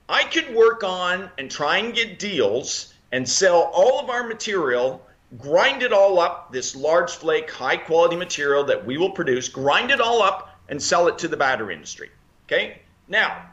I 0.08 0.24
could 0.24 0.54
work 0.54 0.84
on 0.84 1.30
and 1.36 1.50
try 1.50 1.78
and 1.78 1.94
get 1.94 2.18
deals 2.18 2.94
and 3.12 3.28
sell 3.28 3.70
all 3.72 4.00
of 4.00 4.10
our 4.10 4.26
material, 4.26 5.04
grind 5.38 5.82
it 5.82 5.92
all 5.92 6.18
up, 6.18 6.52
this 6.52 6.76
large 6.76 7.10
flake, 7.12 7.50
high 7.50 7.76
quality 7.76 8.16
material 8.16 8.64
that 8.64 8.84
we 8.84 8.98
will 8.98 9.10
produce, 9.10 9.48
grind 9.48 9.90
it 9.90 10.00
all 10.00 10.22
up 10.22 10.58
and 10.68 10.82
sell 10.82 11.08
it 11.08 11.18
to 11.18 11.28
the 11.28 11.36
battery 11.36 11.74
industry. 11.74 12.10
Okay? 12.46 12.80
Now, 13.08 13.46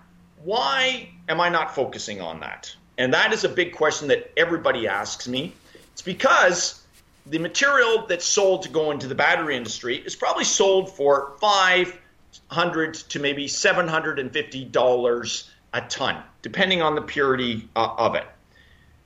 why 0.44 1.10
am 1.30 1.40
I 1.40 1.50
not 1.50 1.74
focusing 1.74 2.22
on 2.22 2.40
that? 2.42 2.74
And 2.98 3.14
that 3.14 3.34
is 3.34 3.44
a 3.44 3.50
big 3.50 3.74
question 3.74 4.08
that 4.10 4.32
everybody 4.38 4.88
asks 4.88 5.28
me. 5.28 5.54
It's 5.94 6.02
because 6.02 6.82
the 7.26 7.40
material 7.40 8.06
that's 8.08 8.26
sold 8.26 8.64
to 8.64 8.70
go 8.70 8.92
into 8.92 9.08
the 9.08 9.16
battery 9.16 9.56
industry 9.58 9.98
is 9.98 10.16
probably 10.16 10.44
sold 10.44 10.92
for 10.92 11.34
five 11.40 11.98
hundred 12.48 12.94
to 12.94 13.20
maybe 13.20 13.48
seven 13.48 13.88
hundred 13.88 14.20
and 14.20 14.32
fifty 14.32 14.66
dollars 14.66 15.50
a 15.74 15.82
ton, 15.82 16.22
depending 16.42 16.82
on 16.82 16.96
the 16.96 17.02
purity 17.02 17.68
uh, 17.76 17.96
of 17.98 18.16
it. 18.16 18.26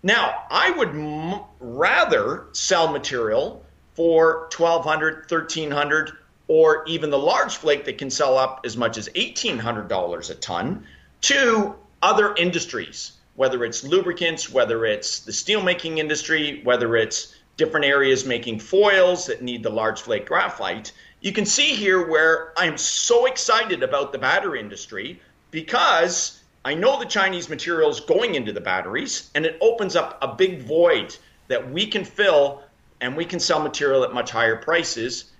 Now, 0.01 0.43
I 0.49 0.71
would 0.71 0.89
m- 0.89 1.41
rather 1.59 2.47
sell 2.53 2.91
material 2.91 3.65
for 3.95 4.47
twelve 4.49 4.85
hundred, 4.85 5.27
thirteen 5.27 5.71
hundred, 5.71 6.11
or 6.47 6.83
even 6.87 7.09
the 7.09 7.17
large 7.17 7.57
flake 7.57 7.85
that 7.85 7.97
can 7.97 8.09
sell 8.09 8.37
up 8.37 8.61
as 8.63 8.77
much 8.77 8.97
as 8.97 9.09
eighteen 9.15 9.57
hundred 9.57 9.87
dollars 9.89 10.29
a 10.29 10.35
ton 10.35 10.85
to 11.21 11.75
other 12.01 12.33
industries, 12.35 13.13
whether 13.35 13.65
it's 13.65 13.83
lubricants, 13.83 14.49
whether 14.49 14.85
it's 14.85 15.19
the 15.19 15.33
steelmaking 15.33 15.97
industry, 15.97 16.61
whether 16.63 16.95
it's 16.95 17.35
different 17.57 17.85
areas 17.85 18.25
making 18.25 18.57
foils 18.57 19.25
that 19.25 19.41
need 19.41 19.63
the 19.63 19.69
large 19.69 20.01
flake 20.01 20.25
graphite. 20.25 20.93
You 21.19 21.33
can 21.33 21.45
see 21.45 21.75
here 21.75 22.07
where 22.07 22.53
I'm 22.57 22.77
so 22.77 23.25
excited 23.25 23.83
about 23.83 24.13
the 24.13 24.17
battery 24.17 24.61
industry 24.61 25.21
because 25.51 26.38
I 26.65 26.73
know 26.73 26.99
the 26.99 27.05
Chinese 27.05 27.49
material 27.49 27.89
is 27.89 27.99
going 27.99 28.35
into 28.35 28.51
the 28.51 28.61
batteries 28.61 29.29
and 29.33 29.45
it 29.45 29.57
opens 29.61 29.95
up 29.95 30.17
a 30.21 30.35
big 30.35 30.61
void 30.61 31.15
that 31.47 31.71
we 31.71 31.87
can 31.87 32.03
fill 32.03 32.63
and 33.01 33.15
we 33.15 33.25
can 33.25 33.39
sell 33.39 33.61
material 33.61 34.03
at 34.03 34.13
much 34.13 34.31
higher 34.31 34.57
prices, 34.57 35.31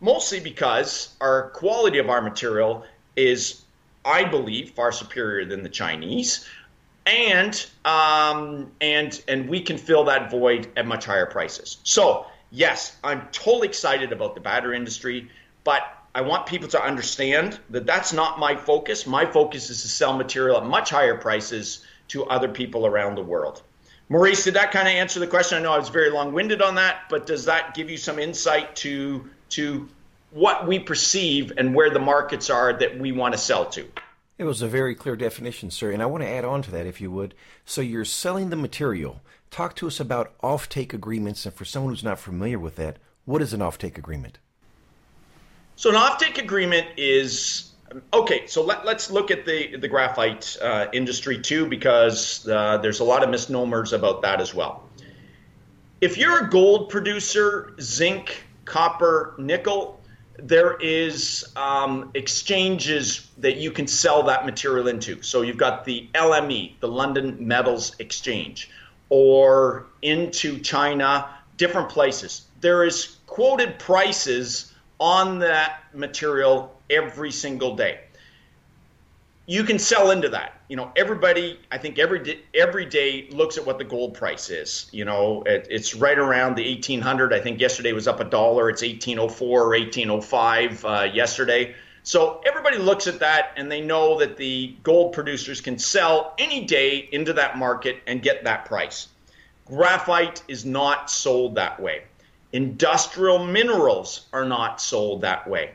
mostly 0.00 0.40
because 0.40 1.14
our 1.20 1.50
quality 1.50 1.98
of 1.98 2.08
our 2.08 2.22
material 2.22 2.84
is, 3.16 3.62
I 4.04 4.24
believe, 4.24 4.70
far 4.70 4.92
superior 4.92 5.44
than 5.44 5.62
the 5.62 5.68
Chinese 5.68 6.48
and 7.06 7.66
um, 7.84 8.70
and 8.80 9.22
and 9.28 9.48
we 9.48 9.60
can 9.60 9.78
fill 9.78 10.04
that 10.04 10.30
void 10.30 10.68
at 10.76 10.86
much 10.86 11.04
higher 11.04 11.26
prices. 11.26 11.78
So 11.84 12.26
yes, 12.50 12.96
I'm 13.04 13.28
totally 13.32 13.68
excited 13.68 14.12
about 14.12 14.34
the 14.34 14.40
battery 14.40 14.76
industry, 14.76 15.30
but 15.64 15.82
I 16.14 16.20
want 16.20 16.46
people 16.46 16.68
to 16.68 16.82
understand 16.82 17.58
that 17.70 17.86
that's 17.86 18.12
not 18.12 18.38
my 18.38 18.54
focus. 18.54 19.06
My 19.06 19.26
focus 19.26 19.68
is 19.70 19.82
to 19.82 19.88
sell 19.88 20.16
material 20.16 20.56
at 20.56 20.64
much 20.64 20.90
higher 20.90 21.16
prices 21.16 21.84
to 22.08 22.24
other 22.26 22.48
people 22.48 22.86
around 22.86 23.16
the 23.16 23.22
world. 23.22 23.62
Maurice, 24.08 24.44
did 24.44 24.54
that 24.54 24.70
kind 24.70 24.86
of 24.86 24.94
answer 24.94 25.18
the 25.18 25.26
question? 25.26 25.58
I 25.58 25.62
know 25.62 25.72
I 25.72 25.78
was 25.78 25.88
very 25.88 26.10
long-winded 26.10 26.62
on 26.62 26.76
that, 26.76 27.08
but 27.08 27.26
does 27.26 27.46
that 27.46 27.74
give 27.74 27.90
you 27.90 27.96
some 27.96 28.18
insight 28.18 28.76
to 28.76 29.28
to 29.50 29.88
what 30.30 30.66
we 30.66 30.78
perceive 30.78 31.52
and 31.56 31.74
where 31.74 31.90
the 31.90 31.98
markets 31.98 32.50
are 32.50 32.72
that 32.72 32.98
we 32.98 33.12
want 33.12 33.32
to 33.34 33.38
sell 33.38 33.66
to? 33.66 33.86
It 34.36 34.44
was 34.44 34.62
a 34.62 34.68
very 34.68 34.94
clear 34.94 35.16
definition, 35.16 35.70
sir, 35.70 35.92
and 35.92 36.02
I 36.02 36.06
want 36.06 36.22
to 36.22 36.28
add 36.28 36.44
on 36.44 36.60
to 36.62 36.70
that 36.72 36.86
if 36.86 37.00
you 37.00 37.10
would. 37.12 37.34
So 37.64 37.80
you're 37.80 38.04
selling 38.04 38.50
the 38.50 38.56
material. 38.56 39.20
Talk 39.50 39.76
to 39.76 39.86
us 39.86 40.00
about 40.00 40.36
offtake 40.40 40.92
agreements, 40.92 41.46
and 41.46 41.54
for 41.54 41.64
someone 41.64 41.92
who's 41.92 42.04
not 42.04 42.18
familiar 42.18 42.58
with 42.58 42.76
that, 42.76 42.98
what 43.24 43.42
is 43.42 43.52
an 43.52 43.60
offtake 43.60 43.96
agreement? 43.96 44.38
So 45.76 45.90
an 45.90 45.96
offtake 45.96 46.38
agreement 46.38 46.86
is 46.96 47.72
okay. 48.12 48.46
So 48.46 48.62
let, 48.62 48.86
us 48.86 49.10
look 49.10 49.30
at 49.30 49.44
the 49.44 49.76
the 49.76 49.88
graphite 49.88 50.56
uh, 50.62 50.86
industry 50.92 51.40
too, 51.40 51.66
because 51.66 52.46
uh, 52.48 52.78
there's 52.78 53.00
a 53.00 53.04
lot 53.04 53.22
of 53.22 53.30
misnomers 53.30 53.92
about 53.92 54.22
that 54.22 54.40
as 54.40 54.54
well. 54.54 54.88
If 56.00 56.18
you're 56.18 56.46
a 56.46 56.50
gold 56.50 56.90
producer, 56.90 57.74
zinc, 57.80 58.44
copper, 58.64 59.34
nickel, 59.38 60.00
there 60.36 60.76
is 60.76 61.44
um, 61.56 62.10
exchanges 62.14 63.30
that 63.38 63.56
you 63.56 63.70
can 63.70 63.86
sell 63.86 64.22
that 64.24 64.44
material 64.44 64.88
into. 64.88 65.22
So 65.22 65.42
you've 65.42 65.56
got 65.56 65.84
the 65.84 66.08
LME, 66.14 66.78
the 66.80 66.88
London 66.88 67.36
Metals 67.40 67.96
Exchange, 67.98 68.70
or 69.08 69.86
into 70.02 70.58
China, 70.58 71.30
different 71.56 71.88
places. 71.88 72.46
There 72.60 72.84
is 72.84 73.16
quoted 73.26 73.78
prices 73.78 74.73
on 74.98 75.38
that 75.40 75.80
material 75.92 76.76
every 76.90 77.32
single 77.32 77.76
day 77.76 78.00
you 79.46 79.62
can 79.62 79.78
sell 79.78 80.10
into 80.10 80.28
that. 80.30 80.60
You 80.68 80.76
know, 80.76 80.90
everybody, 80.96 81.60
I 81.70 81.76
think 81.76 81.98
every 81.98 82.18
day, 82.20 82.40
every 82.54 82.86
day 82.86 83.28
looks 83.30 83.58
at 83.58 83.66
what 83.66 83.78
the 83.78 83.84
gold 83.84 84.14
price 84.14 84.48
is. 84.48 84.88
You 84.90 85.04
know, 85.04 85.42
it, 85.44 85.66
it's 85.70 85.94
right 85.94 86.18
around 86.18 86.56
the 86.56 86.66
1800. 86.66 87.32
I 87.32 87.40
think 87.40 87.60
yesterday 87.60 87.92
was 87.92 88.08
up 88.08 88.20
a 88.20 88.24
dollar. 88.24 88.70
It's 88.70 88.82
1804 88.82 89.60
or 89.60 89.68
1805 89.68 90.84
uh, 90.84 91.08
yesterday. 91.12 91.74
So 92.02 92.40
everybody 92.46 92.78
looks 92.78 93.06
at 93.06 93.18
that 93.20 93.52
and 93.56 93.70
they 93.70 93.80
know 93.80 94.18
that 94.18 94.36
the 94.36 94.76
gold 94.82 95.12
producers 95.12 95.60
can 95.60 95.78
sell 95.78 96.34
any 96.38 96.64
day 96.64 97.08
into 97.12 97.32
that 97.34 97.58
market 97.58 98.02
and 98.06 98.22
get 98.22 98.44
that 98.44 98.64
price. 98.64 99.08
Graphite 99.66 100.42
is 100.48 100.64
not 100.64 101.10
sold 101.10 101.54
that 101.54 101.80
way. 101.80 102.04
Industrial 102.54 103.44
minerals 103.44 104.26
are 104.32 104.46
not 104.46 104.80
sold 104.80 105.20
that 105.20 105.46
way 105.46 105.74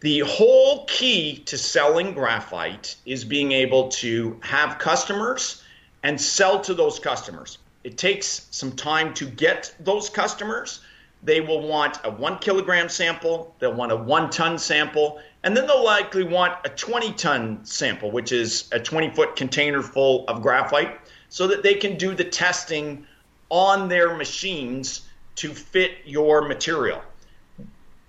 the 0.00 0.20
whole 0.20 0.84
key 0.86 1.38
to 1.46 1.56
selling 1.56 2.12
graphite 2.12 2.96
is 3.06 3.24
being 3.24 3.52
able 3.52 3.88
to 3.88 4.38
have 4.42 4.78
customers 4.78 5.62
and 6.02 6.20
sell 6.20 6.60
to 6.60 6.74
those 6.74 6.98
customers. 6.98 7.58
It 7.82 7.96
takes 7.96 8.46
some 8.50 8.72
time 8.72 9.14
to 9.14 9.26
get 9.26 9.74
those 9.80 10.10
customers. 10.10 10.80
They 11.22 11.40
will 11.40 11.66
want 11.66 11.98
a 12.04 12.10
one 12.10 12.38
kilogram 12.38 12.88
sample, 12.88 13.54
they'll 13.58 13.72
want 13.72 13.90
a 13.90 13.96
one 13.96 14.28
ton 14.28 14.58
sample, 14.58 15.20
and 15.44 15.56
then 15.56 15.66
they'll 15.66 15.84
likely 15.84 16.24
want 16.24 16.54
a 16.64 16.68
20 16.68 17.12
ton 17.14 17.64
sample, 17.64 18.10
which 18.10 18.32
is 18.32 18.68
a 18.72 18.78
20 18.78 19.10
foot 19.10 19.34
container 19.34 19.82
full 19.82 20.24
of 20.28 20.42
graphite, 20.42 21.00
so 21.30 21.46
that 21.46 21.62
they 21.62 21.74
can 21.74 21.96
do 21.96 22.14
the 22.14 22.24
testing 22.24 23.06
on 23.48 23.88
their 23.88 24.14
machines 24.14 25.05
to 25.36 25.54
fit 25.54 25.98
your 26.04 26.48
material. 26.48 27.02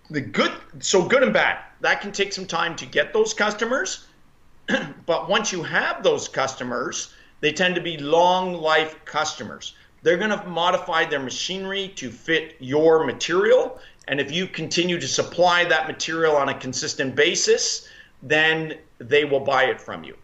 The 0.10 0.22
good, 0.22 0.52
so 0.80 1.08
good 1.08 1.24
and 1.24 1.34
bad 1.34 1.60
that 1.82 2.02
can 2.02 2.12
take 2.12 2.34
some 2.34 2.46
time 2.46 2.76
to 2.78 2.86
get 2.86 3.14
those 3.14 3.34
customers. 3.34 4.08
but 5.06 5.30
once 5.30 5.52
you 5.52 5.64
have 5.64 6.04
those 6.04 6.28
customers, 6.28 7.14
they 7.40 7.52
tend 7.52 7.76
to 7.76 7.82
be 7.82 7.98
long 7.98 8.54
life 8.54 9.04
customers. 9.06 9.76
They're 10.02 10.18
going 10.18 10.32
to 10.32 10.48
modify 10.48 11.06
their 11.06 11.20
machinery 11.20 11.90
to 11.96 12.10
fit 12.10 12.56
your 12.60 13.06
material. 13.06 13.80
And 14.08 14.20
if 14.20 14.32
you 14.32 14.48
continue 14.48 15.00
to 15.00 15.08
supply 15.08 15.66
that 15.66 15.88
material 15.88 16.36
on 16.36 16.50
a 16.50 16.54
consistent 16.54 17.16
basis, 17.16 17.90
then 18.24 18.76
they 19.00 19.26
will 19.26 19.40
buy 19.40 19.66
it 19.66 19.82
from 19.82 20.04
you. 20.04 20.16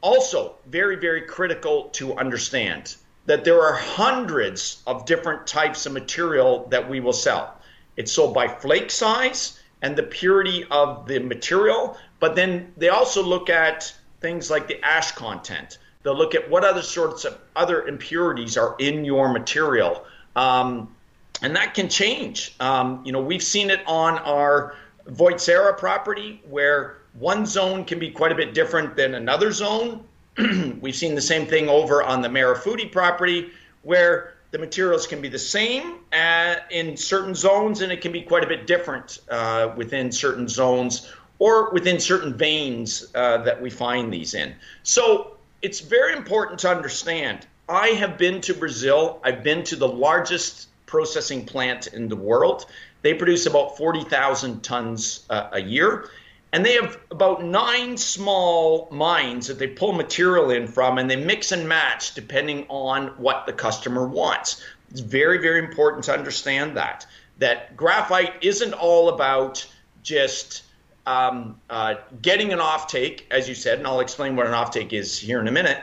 Also, 0.00 0.56
very, 0.66 0.96
very 0.96 1.22
critical 1.22 1.84
to 1.90 2.16
understand 2.16 2.96
that 3.28 3.44
there 3.44 3.62
are 3.62 3.74
hundreds 3.74 4.82
of 4.86 5.04
different 5.04 5.46
types 5.46 5.84
of 5.84 5.92
material 5.92 6.66
that 6.70 6.88
we 6.88 6.98
will 6.98 7.12
sell. 7.12 7.54
It's 7.98 8.10
sold 8.10 8.32
by 8.32 8.48
flake 8.48 8.90
size, 8.90 9.60
and 9.82 9.94
the 9.94 10.02
purity 10.02 10.64
of 10.70 11.06
the 11.06 11.18
material, 11.18 11.98
but 12.20 12.34
then 12.34 12.72
they 12.78 12.88
also 12.88 13.22
look 13.22 13.50
at 13.50 13.92
things 14.20 14.50
like 14.50 14.66
the 14.66 14.82
ash 14.82 15.12
content. 15.12 15.76
They'll 16.02 16.16
look 16.16 16.34
at 16.34 16.48
what 16.48 16.64
other 16.64 16.80
sorts 16.80 17.26
of 17.26 17.38
other 17.54 17.86
impurities 17.86 18.56
are 18.56 18.74
in 18.78 19.04
your 19.04 19.30
material. 19.30 20.06
Um, 20.34 20.94
and 21.42 21.54
that 21.54 21.74
can 21.74 21.90
change. 21.90 22.54
Um, 22.60 23.02
you 23.04 23.12
know, 23.12 23.20
we've 23.20 23.42
seen 23.42 23.68
it 23.68 23.80
on 23.86 24.18
our 24.20 24.74
Vohitsara 25.06 25.76
property 25.76 26.40
where 26.48 26.96
one 27.18 27.44
zone 27.44 27.84
can 27.84 27.98
be 27.98 28.10
quite 28.10 28.32
a 28.32 28.34
bit 28.34 28.54
different 28.54 28.96
than 28.96 29.14
another 29.14 29.52
zone. 29.52 30.02
we've 30.80 30.94
seen 30.94 31.14
the 31.14 31.20
same 31.20 31.46
thing 31.46 31.68
over 31.68 32.02
on 32.02 32.22
the 32.22 32.28
Marofody 32.28 32.90
property 32.90 33.50
where 33.82 34.34
the 34.50 34.58
materials 34.58 35.06
can 35.06 35.20
be 35.20 35.28
the 35.28 35.38
same 35.38 35.98
uh, 36.12 36.56
in 36.70 36.96
certain 36.96 37.34
zones 37.34 37.80
and 37.80 37.92
it 37.92 38.00
can 38.00 38.12
be 38.12 38.22
quite 38.22 38.44
a 38.44 38.46
bit 38.46 38.66
different 38.66 39.18
uh, 39.30 39.72
within 39.76 40.10
certain 40.12 40.48
zones 40.48 41.12
or 41.38 41.70
within 41.70 42.00
certain 42.00 42.34
veins 42.34 43.06
uh, 43.14 43.38
that 43.38 43.60
we 43.60 43.70
find 43.70 44.12
these 44.12 44.34
in. 44.34 44.54
So 44.82 45.36
it's 45.62 45.80
very 45.80 46.14
important 46.14 46.60
to 46.60 46.70
understand. 46.70 47.46
I 47.68 47.88
have 47.88 48.16
been 48.16 48.40
to 48.42 48.54
Brazil, 48.54 49.20
I've 49.24 49.42
been 49.42 49.62
to 49.64 49.76
the 49.76 49.88
largest 49.88 50.68
processing 50.86 51.44
plant 51.44 51.88
in 51.88 52.08
the 52.08 52.16
world. 52.16 52.66
They 53.02 53.14
produce 53.14 53.46
about 53.46 53.76
40,000 53.76 54.62
tons 54.62 55.26
uh, 55.30 55.50
a 55.52 55.60
year. 55.60 56.08
And 56.52 56.64
they 56.64 56.74
have 56.74 56.98
about 57.10 57.44
nine 57.44 57.98
small 57.98 58.88
mines 58.90 59.48
that 59.48 59.58
they 59.58 59.66
pull 59.66 59.92
material 59.92 60.50
in 60.50 60.66
from 60.66 60.98
and 60.98 61.10
they 61.10 61.16
mix 61.16 61.52
and 61.52 61.68
match 61.68 62.14
depending 62.14 62.66
on 62.68 63.08
what 63.18 63.44
the 63.46 63.52
customer 63.52 64.06
wants. 64.06 64.64
It's 64.90 65.00
very, 65.00 65.38
very 65.38 65.58
important 65.58 66.04
to 66.04 66.14
understand 66.14 66.76
that. 66.76 67.06
That 67.38 67.76
graphite 67.76 68.32
isn't 68.42 68.72
all 68.72 69.10
about 69.10 69.66
just 70.02 70.62
um, 71.06 71.60
uh, 71.68 71.96
getting 72.22 72.52
an 72.52 72.58
offtake, 72.58 73.22
as 73.30 73.48
you 73.48 73.54
said, 73.54 73.78
and 73.78 73.86
I'll 73.86 74.00
explain 74.00 74.36
what 74.36 74.46
an 74.46 74.52
offtake 74.52 74.92
is 74.92 75.18
here 75.18 75.40
in 75.40 75.48
a 75.48 75.52
minute, 75.52 75.78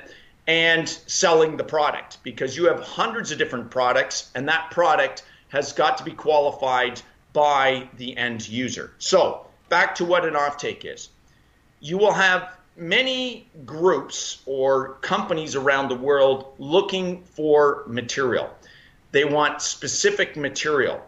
and 0.48 0.88
selling 0.88 1.58
the 1.58 1.64
product 1.64 2.20
because 2.24 2.56
you 2.56 2.66
have 2.66 2.82
hundreds 2.82 3.32
of 3.32 3.38
different 3.38 3.72
products, 3.72 4.32
and 4.36 4.48
that 4.50 4.70
product 4.72 5.24
has 5.50 5.74
got 5.74 5.98
to 5.98 6.04
be 6.04 6.12
qualified 6.12 7.02
by 7.34 7.90
the 7.98 8.16
end 8.18 8.48
user. 8.48 8.94
So, 8.98 9.48
back 9.70 9.96
to 9.96 10.06
what 10.06 10.26
an 10.26 10.34
offtake 10.34 10.86
is. 10.86 11.10
You 11.80 11.98
will 11.98 12.14
have 12.14 12.50
many 12.78 13.48
groups 13.66 14.42
or 14.46 14.96
companies 14.96 15.56
around 15.56 15.90
the 15.90 15.96
world 15.96 16.54
looking 16.58 17.24
for 17.24 17.84
material. 17.88 18.50
They 19.12 19.26
want 19.26 19.62
specific 19.62 20.36
material. 20.36 21.02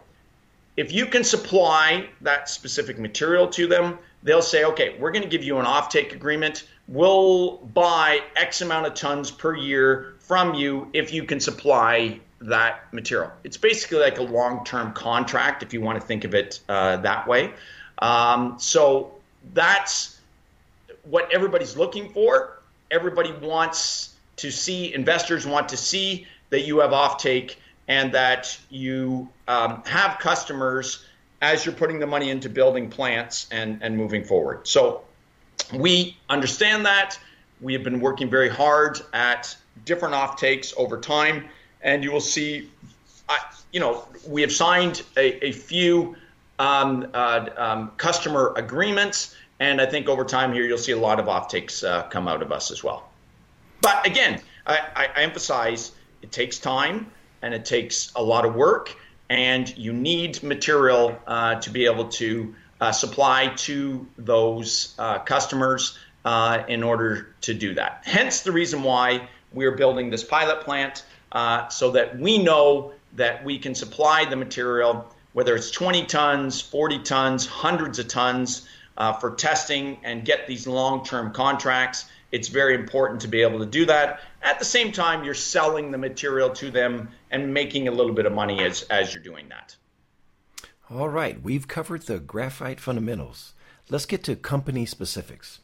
If 0.76 0.92
you 0.92 1.06
can 1.06 1.24
supply 1.24 2.08
that 2.20 2.48
specific 2.48 2.98
material 2.98 3.48
to 3.48 3.66
them, 3.66 3.98
they'll 4.22 4.42
say, 4.42 4.64
okay, 4.64 4.96
we're 4.98 5.10
going 5.10 5.24
to 5.24 5.28
give 5.28 5.42
you 5.42 5.58
an 5.58 5.66
offtake 5.66 6.12
agreement. 6.14 6.66
We'll 6.86 7.56
buy 7.58 8.20
X 8.36 8.62
amount 8.62 8.86
of 8.86 8.94
tons 8.94 9.30
per 9.30 9.56
year 9.56 10.14
from 10.20 10.54
you 10.54 10.88
if 10.92 11.12
you 11.12 11.24
can 11.24 11.40
supply 11.40 12.20
that 12.40 12.92
material. 12.92 13.32
It's 13.44 13.56
basically 13.56 13.98
like 13.98 14.18
a 14.18 14.22
long 14.22 14.64
term 14.64 14.92
contract, 14.92 15.62
if 15.62 15.72
you 15.72 15.80
want 15.80 16.00
to 16.00 16.06
think 16.06 16.24
of 16.24 16.34
it 16.34 16.60
uh, 16.68 16.98
that 16.98 17.26
way. 17.26 17.52
Um, 18.00 18.56
so 18.58 19.14
that's 19.54 20.20
what 21.04 21.32
everybody's 21.32 21.76
looking 21.76 22.12
for. 22.12 22.60
Everybody 22.90 23.32
wants 23.32 24.14
to 24.36 24.50
see, 24.50 24.94
investors 24.94 25.46
want 25.46 25.68
to 25.70 25.76
see 25.76 26.26
that 26.50 26.62
you 26.62 26.78
have 26.78 26.90
offtake 26.90 27.56
and 27.88 28.12
that 28.12 28.58
you 28.70 29.28
um, 29.48 29.82
have 29.84 30.18
customers 30.18 31.04
as 31.40 31.64
you're 31.64 31.74
putting 31.74 31.98
the 31.98 32.06
money 32.06 32.30
into 32.30 32.48
building 32.48 32.90
plants 32.90 33.46
and, 33.50 33.82
and 33.82 33.96
moving 33.96 34.24
forward. 34.24 34.66
So 34.66 35.02
we 35.74 36.16
understand 36.28 36.86
that. 36.86 37.18
We 37.60 37.72
have 37.72 37.82
been 37.82 38.00
working 38.00 38.30
very 38.30 38.48
hard 38.48 39.00
at 39.12 39.56
different 39.84 40.14
offtakes 40.14 40.74
over 40.76 41.00
time, 41.00 41.46
and 41.82 42.04
you 42.04 42.12
will 42.12 42.20
see, 42.20 42.70
uh, 43.28 43.36
you 43.72 43.80
know, 43.80 44.06
we 44.26 44.42
have 44.42 44.52
signed 44.52 45.02
a, 45.16 45.46
a 45.46 45.52
few 45.52 46.16
um, 46.58 47.08
uh, 47.14 47.46
um, 47.56 47.92
customer 47.96 48.52
agreements, 48.56 49.34
and 49.60 49.80
I 49.80 49.86
think 49.86 50.08
over 50.08 50.24
time 50.24 50.52
here 50.52 50.64
you'll 50.64 50.78
see 50.78 50.92
a 50.92 50.98
lot 50.98 51.18
of 51.20 51.26
offtakes 51.26 51.86
uh, 51.86 52.04
come 52.08 52.28
out 52.28 52.42
of 52.42 52.52
us 52.52 52.70
as 52.70 52.82
well. 52.82 53.08
But 53.80 54.06
again, 54.06 54.40
I, 54.66 54.80
I 54.94 55.20
emphasize 55.20 55.92
it 56.22 56.32
takes 56.32 56.58
time 56.58 57.10
and 57.42 57.54
it 57.54 57.64
takes 57.64 58.12
a 58.16 58.22
lot 58.22 58.44
of 58.44 58.54
work 58.54 58.96
and 59.30 59.76
you 59.76 59.92
need 59.92 60.42
material 60.42 61.16
uh, 61.26 61.56
to 61.56 61.70
be 61.70 61.84
able 61.84 62.08
to 62.08 62.54
uh, 62.80 62.92
supply 62.92 63.48
to 63.56 64.06
those 64.16 64.94
uh, 64.98 65.18
customers 65.20 65.98
uh, 66.24 66.62
in 66.68 66.82
order 66.82 67.34
to 67.42 67.54
do 67.54 67.74
that. 67.74 68.02
Hence 68.04 68.40
the 68.40 68.52
reason 68.52 68.82
why 68.82 69.28
we're 69.52 69.76
building 69.76 70.10
this 70.10 70.24
pilot 70.24 70.60
plant 70.62 71.04
uh, 71.32 71.68
so 71.68 71.90
that 71.92 72.18
we 72.18 72.38
know 72.38 72.92
that 73.14 73.44
we 73.44 73.58
can 73.58 73.74
supply 73.74 74.24
the 74.24 74.36
material, 74.36 75.12
whether 75.32 75.54
it's 75.54 75.70
20 75.70 76.06
tons, 76.06 76.60
40 76.60 77.00
tons, 77.00 77.46
hundreds 77.46 77.98
of 77.98 78.08
tons, 78.08 78.68
uh, 78.98 79.12
for 79.12 79.30
testing 79.30 79.98
and 80.02 80.24
get 80.24 80.46
these 80.46 80.66
long 80.66 81.04
term 81.04 81.32
contracts. 81.32 82.06
It's 82.30 82.48
very 82.48 82.74
important 82.74 83.20
to 83.22 83.28
be 83.28 83.40
able 83.40 83.60
to 83.60 83.66
do 83.66 83.86
that. 83.86 84.20
At 84.42 84.58
the 84.58 84.64
same 84.64 84.92
time, 84.92 85.24
you're 85.24 85.34
selling 85.34 85.90
the 85.90 85.98
material 85.98 86.50
to 86.50 86.70
them 86.70 87.08
and 87.30 87.54
making 87.54 87.88
a 87.88 87.90
little 87.90 88.12
bit 88.12 88.26
of 88.26 88.32
money 88.32 88.62
as, 88.62 88.82
as 88.84 89.14
you're 89.14 89.22
doing 89.22 89.48
that. 89.48 89.76
All 90.90 91.08
right, 91.08 91.40
we've 91.42 91.68
covered 91.68 92.02
the 92.02 92.18
graphite 92.18 92.80
fundamentals. 92.80 93.54
Let's 93.88 94.06
get 94.06 94.24
to 94.24 94.36
company 94.36 94.84
specifics. 94.84 95.60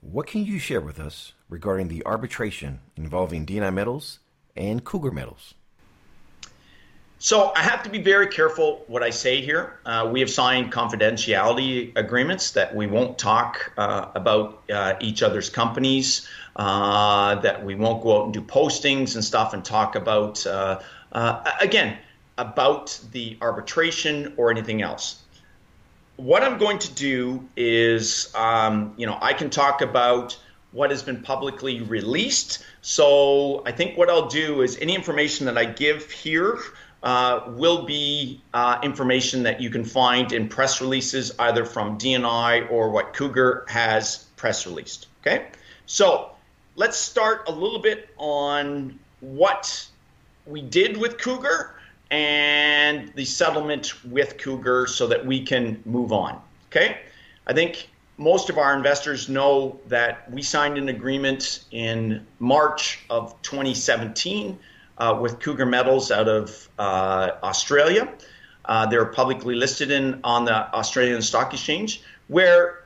What 0.00 0.26
can 0.26 0.44
you 0.44 0.58
share 0.58 0.80
with 0.80 1.00
us 1.00 1.32
regarding 1.48 1.88
the 1.88 2.04
arbitration 2.04 2.80
involving 2.96 3.46
DNI 3.46 3.72
Metals 3.72 4.20
and 4.54 4.84
Cougar 4.84 5.10
Metals? 5.10 5.54
So 7.18 7.52
I 7.56 7.62
have 7.62 7.82
to 7.84 7.90
be 7.90 8.02
very 8.02 8.26
careful 8.26 8.84
what 8.88 9.02
I 9.02 9.08
say 9.08 9.40
here. 9.40 9.78
Uh, 9.86 10.08
we 10.12 10.20
have 10.20 10.28
signed 10.28 10.70
confidentiality 10.70 11.96
agreements 11.96 12.50
that 12.50 12.74
we 12.74 12.86
won't 12.86 13.18
talk 13.18 13.72
uh, 13.78 14.10
about 14.14 14.62
uh, 14.70 14.94
each 15.00 15.22
other's 15.22 15.48
companies, 15.48 16.28
uh, 16.56 17.36
that 17.36 17.64
we 17.64 17.74
won't 17.74 18.02
go 18.02 18.20
out 18.20 18.24
and 18.26 18.34
do 18.34 18.42
postings 18.42 19.14
and 19.14 19.24
stuff 19.24 19.54
and 19.54 19.64
talk 19.64 19.94
about, 19.94 20.46
uh, 20.46 20.80
uh, 21.12 21.52
again, 21.58 21.96
about 22.36 23.00
the 23.12 23.38
arbitration 23.40 24.34
or 24.36 24.50
anything 24.50 24.82
else. 24.82 25.22
What 26.16 26.42
I'm 26.42 26.58
going 26.58 26.78
to 26.80 26.94
do 26.94 27.48
is, 27.56 28.30
um, 28.34 28.92
you 28.98 29.06
know, 29.06 29.16
I 29.22 29.32
can 29.32 29.48
talk 29.48 29.80
about 29.80 30.38
what 30.72 30.90
has 30.90 31.02
been 31.02 31.22
publicly 31.22 31.80
released. 31.80 32.62
So 32.82 33.62
I 33.64 33.72
think 33.72 33.96
what 33.96 34.10
I'll 34.10 34.28
do 34.28 34.60
is 34.60 34.76
any 34.78 34.94
information 34.94 35.46
that 35.46 35.56
I 35.56 35.64
give 35.64 36.10
here 36.10 36.58
uh, 37.02 37.42
will 37.48 37.84
be 37.84 38.40
uh, 38.54 38.78
information 38.82 39.42
that 39.42 39.60
you 39.60 39.70
can 39.70 39.84
find 39.84 40.32
in 40.32 40.48
press 40.48 40.80
releases, 40.80 41.32
either 41.38 41.64
from 41.64 41.98
DNI 41.98 42.70
or 42.70 42.90
what 42.90 43.14
Cougar 43.14 43.64
has 43.68 44.24
press 44.36 44.66
released. 44.66 45.06
Okay, 45.20 45.48
so 45.86 46.30
let's 46.76 46.96
start 46.96 47.48
a 47.48 47.52
little 47.52 47.80
bit 47.80 48.08
on 48.16 48.98
what 49.20 49.86
we 50.46 50.62
did 50.62 50.96
with 50.96 51.18
Cougar 51.18 51.74
and 52.10 53.12
the 53.14 53.24
settlement 53.24 54.04
with 54.04 54.38
Cougar 54.38 54.86
so 54.86 55.06
that 55.06 55.24
we 55.24 55.42
can 55.42 55.82
move 55.84 56.12
on. 56.12 56.40
Okay, 56.70 56.98
I 57.46 57.52
think 57.52 57.90
most 58.18 58.48
of 58.48 58.58
our 58.58 58.74
investors 58.74 59.28
know 59.28 59.78
that 59.88 60.30
we 60.30 60.42
signed 60.42 60.78
an 60.78 60.88
agreement 60.88 61.64
in 61.70 62.26
March 62.38 63.04
of 63.10 63.40
2017 63.42 64.58
uh, 64.98 65.18
with 65.20 65.38
Cougar 65.40 65.66
Metals 65.66 66.10
out 66.10 66.28
of 66.28 66.68
uh, 66.78 67.32
Australia. 67.42 68.12
Uh, 68.64 68.86
they're 68.86 69.06
publicly 69.06 69.54
listed 69.54 69.90
in 69.90 70.20
on 70.24 70.44
the 70.44 70.74
Australian 70.74 71.22
Stock 71.22 71.52
Exchange, 71.52 72.02
where 72.28 72.84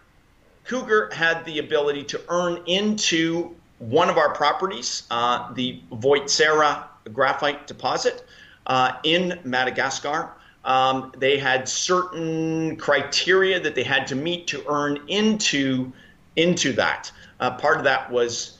Cougar 0.64 1.10
had 1.12 1.44
the 1.44 1.58
ability 1.58 2.04
to 2.04 2.20
earn 2.28 2.62
into 2.66 3.54
one 3.78 4.10
of 4.10 4.18
our 4.18 4.34
properties, 4.34 5.04
uh, 5.10 5.52
the 5.54 5.80
Vohitsara 5.90 6.84
graphite 7.12 7.66
deposit 7.66 8.24
uh, 8.66 8.92
in 9.04 9.40
Madagascar. 9.44 10.30
Um, 10.64 11.12
they 11.16 11.38
had 11.38 11.66
certain 11.66 12.76
criteria 12.76 13.58
that 13.60 13.74
they 13.74 13.82
had 13.82 14.06
to 14.08 14.14
meet 14.14 14.46
to 14.48 14.62
earn 14.68 14.98
into 15.08 15.92
into 16.36 16.72
that. 16.74 17.10
Uh, 17.40 17.56
part 17.56 17.78
of 17.78 17.84
that 17.84 18.10
was 18.10 18.58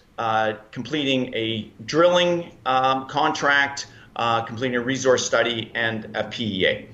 completing 0.71 1.33
a 1.35 1.71
drilling 1.87 2.53
um, 2.67 3.09
contract, 3.09 3.87
uh, 4.17 4.43
completing 4.43 4.77
a 4.77 4.81
resource 4.81 5.25
study, 5.25 5.71
and 5.75 6.15
a 6.15 6.25
PEA. 6.25 6.87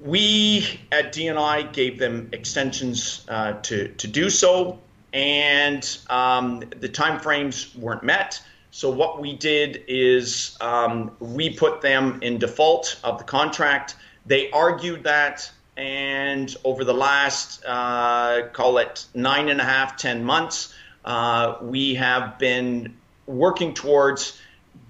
We 0.00 0.80
at 0.92 1.14
DNI 1.14 1.72
gave 1.72 1.98
them 1.98 2.28
extensions 2.32 3.24
uh, 3.28 3.54
to, 3.62 3.88
to 3.88 4.06
do 4.06 4.28
so, 4.28 4.78
and 5.14 5.98
um, 6.10 6.60
the 6.80 6.88
timeframes 6.88 7.74
weren't 7.76 8.02
met. 8.02 8.42
So 8.70 8.90
what 8.90 9.20
we 9.20 9.34
did 9.34 9.84
is 9.88 10.58
um, 10.60 11.12
we 11.20 11.48
put 11.48 11.80
them 11.80 12.18
in 12.22 12.38
default 12.38 13.00
of 13.02 13.18
the 13.18 13.24
contract. 13.24 13.96
They 14.26 14.50
argued 14.50 15.04
that 15.04 15.50
and 15.76 16.54
over 16.64 16.84
the 16.84 16.94
last, 16.94 17.64
uh, 17.64 18.48
call 18.52 18.78
it 18.78 19.06
nine 19.14 19.48
and 19.48 19.60
a 19.60 19.64
half, 19.64 19.96
ten 19.96 20.24
months, 20.24 20.72
uh, 21.04 21.56
we 21.62 21.94
have 21.94 22.38
been 22.38 22.96
working 23.26 23.74
towards 23.74 24.40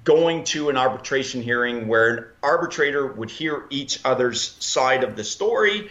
going 0.05 0.45
to 0.45 0.69
an 0.69 0.77
arbitration 0.77 1.43
hearing 1.43 1.89
where 1.89 2.17
an 2.17 2.25
arbitrator 2.43 3.07
would 3.07 3.31
hear 3.31 3.65
each 3.71 3.99
other's 4.05 4.57
side 4.61 5.03
of 5.03 5.17
the 5.17 5.25
story 5.25 5.91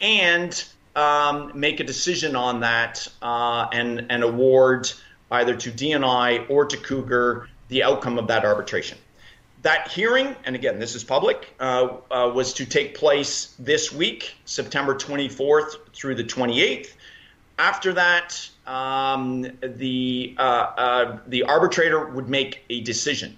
and 0.00 0.64
um, 0.94 1.52
make 1.54 1.80
a 1.80 1.84
decision 1.84 2.36
on 2.36 2.60
that 2.60 3.06
uh, 3.20 3.66
and, 3.72 4.06
and 4.10 4.22
award 4.22 4.90
either 5.30 5.54
to 5.56 5.70
DNI 5.70 6.48
or 6.48 6.64
to 6.66 6.76
Cougar 6.76 7.48
the 7.68 7.82
outcome 7.82 8.18
of 8.18 8.28
that 8.28 8.44
arbitration. 8.44 8.98
That 9.62 9.88
hearing, 9.88 10.36
and 10.44 10.54
again, 10.54 10.78
this 10.78 10.94
is 10.94 11.02
public, 11.02 11.52
uh, 11.58 11.88
uh, 12.10 12.30
was 12.32 12.54
to 12.54 12.64
take 12.64 12.96
place 12.96 13.54
this 13.58 13.92
week, 13.92 14.36
September 14.44 14.94
24th 14.94 15.92
through 15.92 16.14
the 16.14 16.24
28th. 16.24 16.92
After 17.58 17.92
that, 17.94 18.48
um, 18.66 19.42
the 19.60 20.34
uh, 20.38 20.42
uh, 20.42 21.18
the 21.26 21.42
arbitrator 21.42 22.06
would 22.06 22.28
make 22.28 22.64
a 22.70 22.80
decision. 22.82 23.36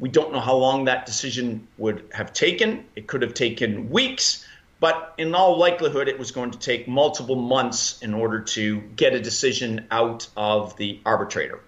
We 0.00 0.08
don't 0.08 0.32
know 0.32 0.40
how 0.40 0.56
long 0.56 0.86
that 0.86 1.06
decision 1.06 1.68
would 1.78 2.04
have 2.12 2.32
taken. 2.32 2.84
It 2.96 3.06
could 3.06 3.22
have 3.22 3.34
taken 3.34 3.88
weeks, 3.90 4.44
but 4.80 5.14
in 5.18 5.34
all 5.34 5.58
likelihood, 5.58 6.08
it 6.08 6.18
was 6.18 6.30
going 6.30 6.50
to 6.50 6.58
take 6.58 6.88
multiple 6.88 7.36
months 7.36 8.00
in 8.02 8.14
order 8.14 8.40
to 8.40 8.80
get 8.96 9.14
a 9.14 9.20
decision 9.20 9.86
out 9.90 10.26
of 10.36 10.76
the 10.76 11.00
arbitrator. 11.04 11.60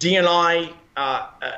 DNI, 0.00 0.74
uh, 0.96 1.00
uh, 1.40 1.50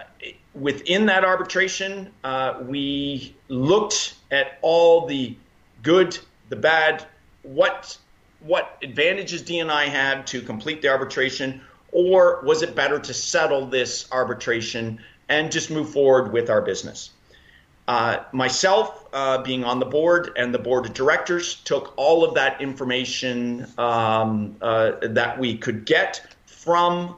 within 0.55 1.07
that 1.07 1.25
arbitration, 1.25 2.13
uh, 2.23 2.59
we 2.63 3.35
looked 3.49 4.15
at 4.31 4.59
all 4.61 5.07
the 5.07 5.37
good, 5.83 6.19
the 6.51 6.57
bad, 6.57 7.07
what 7.43 7.97
what 8.41 8.79
advantages 8.83 9.43
DNI 9.43 9.87
had 9.87 10.27
to 10.29 10.41
complete 10.41 10.83
the 10.83 10.89
arbitration, 10.89 11.61
or 11.91 12.41
was 12.45 12.63
it 12.63 12.75
better 12.75 12.99
to 12.99 13.15
settle 13.15 13.67
this 13.67 14.09
arbitration 14.13 15.01
and 15.29 15.51
just 15.51 15.71
move 15.71 15.91
forward 15.91 16.33
with 16.33 16.51
our 16.51 16.63
business? 16.63 17.11
Uh, 17.89 18.23
myself, 18.33 19.07
uh, 19.15 19.43
being 19.43 19.65
on 19.65 19.79
the 19.79 19.87
board 19.87 20.33
and 20.37 20.53
the 20.53 20.59
board 20.59 20.85
of 20.85 20.93
directors, 20.93 21.55
took 21.57 21.95
all 21.97 22.23
of 22.23 22.35
that 22.35 22.61
information 22.61 23.67
um, 23.79 24.55
uh, 24.61 24.93
that 25.01 25.39
we 25.39 25.57
could 25.57 25.87
get 25.87 26.35
from 26.45 27.17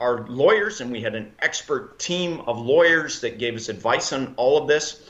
our 0.00 0.26
lawyers, 0.26 0.80
and 0.80 0.90
we 0.90 1.02
had 1.02 1.14
an 1.14 1.30
expert 1.40 1.98
team 1.98 2.40
of 2.46 2.58
lawyers 2.58 3.20
that 3.20 3.38
gave 3.38 3.54
us 3.54 3.68
advice 3.68 4.12
on 4.12 4.34
all 4.36 4.56
of 4.56 4.66
this. 4.66 5.08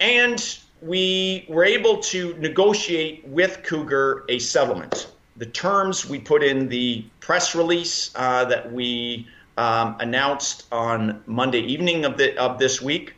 And 0.00 0.58
we 0.80 1.44
were 1.48 1.64
able 1.64 1.98
to 1.98 2.34
negotiate 2.38 3.26
with 3.26 3.62
Cougar 3.62 4.24
a 4.28 4.38
settlement. 4.38 5.08
The 5.36 5.46
terms 5.46 6.08
we 6.08 6.18
put 6.18 6.42
in 6.42 6.68
the 6.68 7.04
press 7.20 7.54
release 7.54 8.10
uh, 8.14 8.44
that 8.46 8.72
we 8.72 9.26
um, 9.56 9.96
announced 10.00 10.66
on 10.72 11.22
Monday 11.26 11.60
evening 11.60 12.04
of, 12.04 12.16
the, 12.16 12.36
of 12.38 12.58
this 12.58 12.80
week. 12.80 13.14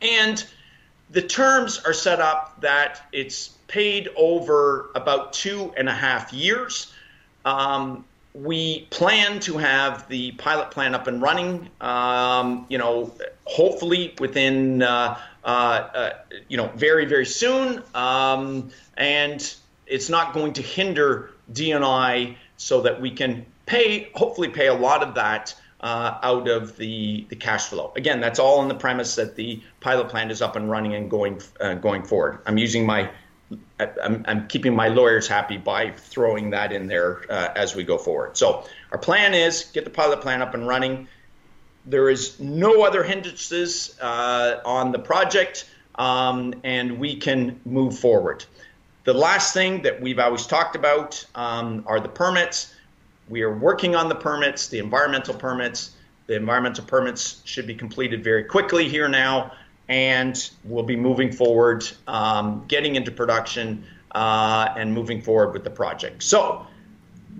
And 0.00 0.44
the 1.10 1.22
terms 1.22 1.80
are 1.84 1.92
set 1.92 2.20
up 2.20 2.60
that 2.60 3.06
it's 3.12 3.48
paid 3.68 4.08
over 4.16 4.90
about 4.94 5.32
two 5.32 5.72
and 5.76 5.88
a 5.88 5.92
half 5.92 6.32
years. 6.32 6.92
Um, 7.44 8.04
we 8.34 8.86
plan 8.90 9.38
to 9.40 9.58
have 9.58 10.08
the 10.08 10.32
pilot 10.32 10.70
plan 10.70 10.94
up 10.94 11.06
and 11.06 11.22
running, 11.22 11.70
um, 11.80 12.66
you 12.68 12.78
know, 12.78 13.12
hopefully 13.44 14.14
within 14.18 14.82
uh, 14.82 15.18
you 16.48 16.56
know, 16.56 16.70
very, 16.74 17.04
very 17.04 17.26
soon. 17.26 17.82
Um, 17.94 18.70
and 18.96 19.54
it's 19.86 20.08
not 20.08 20.32
going 20.32 20.52
to 20.54 20.62
hinder 20.62 21.30
DNI 21.52 22.36
so 22.56 22.80
that 22.82 23.00
we 23.00 23.10
can 23.10 23.44
pay, 23.66 24.10
hopefully, 24.14 24.48
pay 24.48 24.68
a 24.68 24.74
lot 24.74 25.02
of 25.02 25.14
that 25.14 25.54
uh, 25.80 26.18
out 26.22 26.48
of 26.48 26.76
the, 26.76 27.26
the 27.28 27.36
cash 27.36 27.66
flow. 27.66 27.92
Again, 27.94 28.20
that's 28.20 28.38
all 28.38 28.60
on 28.60 28.68
the 28.68 28.74
premise 28.74 29.16
that 29.16 29.36
the 29.36 29.62
pilot 29.80 30.08
plan 30.08 30.30
is 30.30 30.40
up 30.40 30.56
and 30.56 30.70
running 30.70 30.94
and 30.94 31.10
going 31.10 31.40
uh, 31.60 31.74
going 31.74 32.02
forward. 32.02 32.38
I'm 32.46 32.56
using 32.56 32.86
my 32.86 33.10
I'm, 33.78 34.24
I'm, 34.26 34.48
keeping 34.48 34.74
my 34.74 34.88
lawyers 34.88 35.28
happy 35.28 35.58
by 35.58 35.90
throwing 35.90 36.50
that 36.50 36.72
in 36.72 36.86
there 36.86 37.30
uh, 37.30 37.52
as 37.54 37.76
we 37.76 37.84
go 37.84 37.98
forward. 37.98 38.36
So 38.36 38.64
our 38.90 38.98
plan 38.98 39.34
is 39.34 39.64
get 39.74 39.84
the 39.84 39.90
pilot 39.90 40.22
plan 40.22 40.40
up 40.40 40.54
and 40.54 40.66
running. 40.66 41.06
There 41.86 42.08
is 42.08 42.40
no 42.40 42.82
other 42.82 43.02
hindrances 43.02 43.98
uh, 44.00 44.60
on 44.64 44.92
the 44.92 44.98
project, 44.98 45.68
um, 45.96 46.54
and 46.64 46.98
we 46.98 47.16
can 47.16 47.60
move 47.64 47.98
forward. 47.98 48.44
The 49.04 49.12
last 49.12 49.52
thing 49.52 49.82
that 49.82 50.00
we've 50.00 50.18
always 50.18 50.46
talked 50.46 50.76
about 50.76 51.24
um, 51.34 51.84
are 51.86 52.00
the 52.00 52.08
permits. 52.08 52.74
We 53.28 53.42
are 53.42 53.54
working 53.54 53.94
on 53.94 54.08
the 54.08 54.14
permits, 54.14 54.68
the 54.68 54.78
environmental 54.78 55.34
permits. 55.34 55.94
The 56.26 56.36
environmental 56.36 56.84
permits 56.84 57.42
should 57.44 57.66
be 57.66 57.74
completed 57.74 58.24
very 58.24 58.44
quickly 58.44 58.88
here 58.88 59.08
now, 59.08 59.52
and 59.88 60.50
we'll 60.64 60.84
be 60.84 60.96
moving 60.96 61.30
forward, 61.30 61.86
um, 62.06 62.64
getting 62.66 62.96
into 62.96 63.10
production, 63.10 63.84
uh, 64.12 64.72
and 64.76 64.94
moving 64.94 65.20
forward 65.20 65.52
with 65.52 65.64
the 65.64 65.70
project. 65.70 66.22
So, 66.22 66.66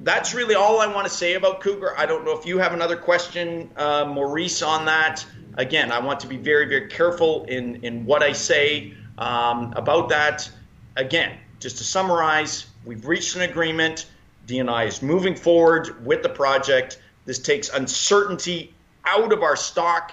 that's 0.05 0.35
really 0.35 0.55
all 0.55 0.81
I 0.81 0.87
want 0.87 1.07
to 1.07 1.13
say 1.13 1.35
about 1.35 1.61
Cougar. 1.61 1.99
I 1.99 2.05
don't 2.05 2.27
know 2.27 2.39
if 2.39 2.45
you 2.45 2.59
have 2.59 2.75
another 2.75 2.97
question, 2.97 3.71
uh, 3.77 4.05
Maurice, 4.05 4.61
on 4.63 4.85
that. 4.85 5.25
Again, 5.55 5.91
I 5.91 5.99
want 5.99 6.21
to 6.21 6.27
be 6.27 6.37
very, 6.37 6.67
very 6.67 6.89
careful 6.89 7.45
in, 7.45 7.83
in 7.83 8.05
what 8.05 8.23
I 8.23 8.33
say 8.33 8.93
um, 9.17 9.73
about 9.75 10.11
that. 10.11 10.49
Again, 10.97 11.39
just 11.59 11.79
to 11.79 11.85
summarize, 11.85 12.67
we've 12.85 13.07
reached 13.07 13.35
an 13.37 13.43
agreement. 13.43 14.07
DNI 14.47 14.87
is 14.89 15.01
moving 15.01 15.35
forward 15.35 16.05
with 16.05 16.23
the 16.23 16.29
project. 16.29 17.01
This 17.25 17.39
takes 17.39 17.71
uncertainty 17.71 18.75
out 19.07 19.33
of 19.33 19.43
our 19.43 19.57
stock. 19.57 20.13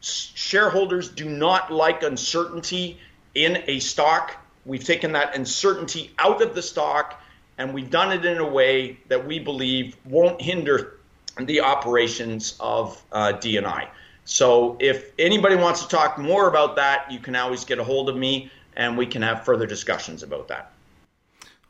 Shareholders 0.00 1.10
do 1.10 1.26
not 1.26 1.70
like 1.70 2.02
uncertainty 2.02 2.98
in 3.34 3.62
a 3.66 3.80
stock. 3.80 4.36
We've 4.64 4.84
taken 4.84 5.12
that 5.12 5.36
uncertainty 5.36 6.12
out 6.18 6.40
of 6.40 6.54
the 6.54 6.62
stock 6.62 7.20
and 7.58 7.72
we've 7.72 7.90
done 7.90 8.12
it 8.12 8.24
in 8.24 8.38
a 8.38 8.48
way 8.48 8.98
that 9.08 9.26
we 9.26 9.38
believe 9.38 9.96
won't 10.04 10.40
hinder 10.40 10.98
the 11.38 11.60
operations 11.60 12.56
of 12.60 13.02
uh, 13.12 13.32
DNI. 13.34 13.88
So 14.24 14.76
if 14.80 15.12
anybody 15.18 15.56
wants 15.56 15.82
to 15.82 15.88
talk 15.88 16.18
more 16.18 16.48
about 16.48 16.76
that, 16.76 17.10
you 17.10 17.18
can 17.18 17.36
always 17.36 17.64
get 17.64 17.78
a 17.78 17.84
hold 17.84 18.08
of 18.08 18.16
me 18.16 18.50
and 18.76 18.96
we 18.96 19.06
can 19.06 19.22
have 19.22 19.44
further 19.44 19.66
discussions 19.66 20.22
about 20.22 20.48
that. 20.48 20.72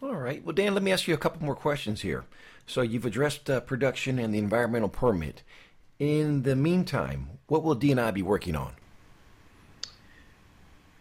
All 0.02 0.14
right. 0.14 0.44
Well, 0.44 0.54
Dan, 0.54 0.74
let 0.74 0.82
me 0.82 0.92
ask 0.92 1.08
you 1.08 1.14
a 1.14 1.18
couple 1.18 1.44
more 1.44 1.54
questions 1.54 2.02
here. 2.02 2.24
So 2.66 2.82
you've 2.82 3.06
addressed 3.06 3.50
uh, 3.50 3.60
production 3.60 4.18
and 4.18 4.34
the 4.34 4.38
environmental 4.38 4.88
permit. 4.88 5.42
In 5.98 6.42
the 6.42 6.56
meantime, 6.56 7.30
what 7.46 7.62
will 7.62 7.76
DNI 7.76 8.12
be 8.14 8.22
working 8.22 8.56
on? 8.56 8.72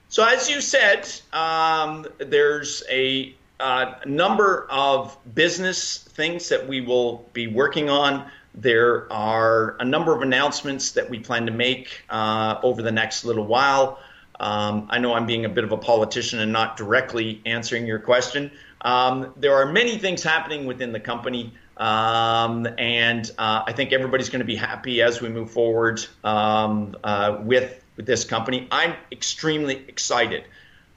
So, 0.09 0.23
as 0.23 0.47
you 0.47 0.61
said, 0.61 1.09
um, 1.31 2.05
there's 2.19 2.83
a 2.89 3.33
a 3.63 4.05
number 4.05 4.67
of 4.69 5.17
business 5.33 5.99
things 5.99 6.49
that 6.49 6.67
we 6.67 6.81
will 6.81 7.29
be 7.31 7.47
working 7.47 7.89
on. 7.89 8.29
There 8.53 9.11
are 9.11 9.77
a 9.79 9.85
number 9.85 10.13
of 10.13 10.21
announcements 10.21 10.91
that 10.91 11.09
we 11.09 11.19
plan 11.19 11.45
to 11.45 11.51
make 11.51 12.03
uh, 12.09 12.59
over 12.61 12.81
the 12.81 12.91
next 12.91 13.23
little 13.23 13.45
while. 13.45 13.99
Um, 14.39 14.87
I 14.89 14.99
know 14.99 15.13
I'm 15.13 15.25
being 15.25 15.45
a 15.45 15.49
bit 15.49 15.63
of 15.63 15.71
a 15.71 15.77
politician 15.77 16.39
and 16.39 16.51
not 16.51 16.75
directly 16.75 17.41
answering 17.45 17.87
your 17.87 17.99
question. 17.99 18.51
Um, 18.81 19.33
there 19.37 19.55
are 19.55 19.71
many 19.71 19.97
things 19.97 20.21
happening 20.21 20.65
within 20.65 20.91
the 20.91 20.99
company, 20.99 21.53
um, 21.77 22.67
and 22.77 23.31
uh, 23.37 23.63
I 23.65 23.71
think 23.71 23.93
everybody's 23.93 24.29
going 24.29 24.41
to 24.41 24.45
be 24.45 24.57
happy 24.57 25.01
as 25.01 25.21
we 25.21 25.29
move 25.29 25.51
forward 25.51 26.05
um, 26.25 26.97
uh, 27.03 27.37
with, 27.41 27.81
with 27.95 28.05
this 28.05 28.25
company. 28.25 28.67
I'm 28.71 28.93
extremely 29.11 29.85
excited 29.87 30.43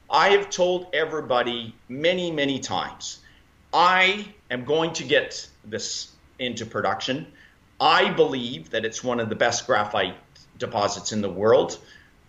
I 0.09 0.31
have 0.31 0.51
told 0.51 0.87
everybody 0.93 1.75
many, 1.89 2.31
many 2.31 2.59
times 2.61 3.19
I 3.73 4.27
am 4.51 4.65
going 4.65 4.93
to 4.95 5.05
get 5.05 5.49
this 5.65 6.13
into 6.39 6.65
production. 6.65 7.27
I 7.81 8.11
believe 8.11 8.71
that 8.71 8.85
it's 8.85 9.03
one 9.03 9.21
of 9.21 9.29
the 9.29 9.35
best 9.35 9.67
graphite 9.67 10.17
deposits 10.59 11.13
in 11.13 11.21
the 11.21 11.31
world. 11.31 11.79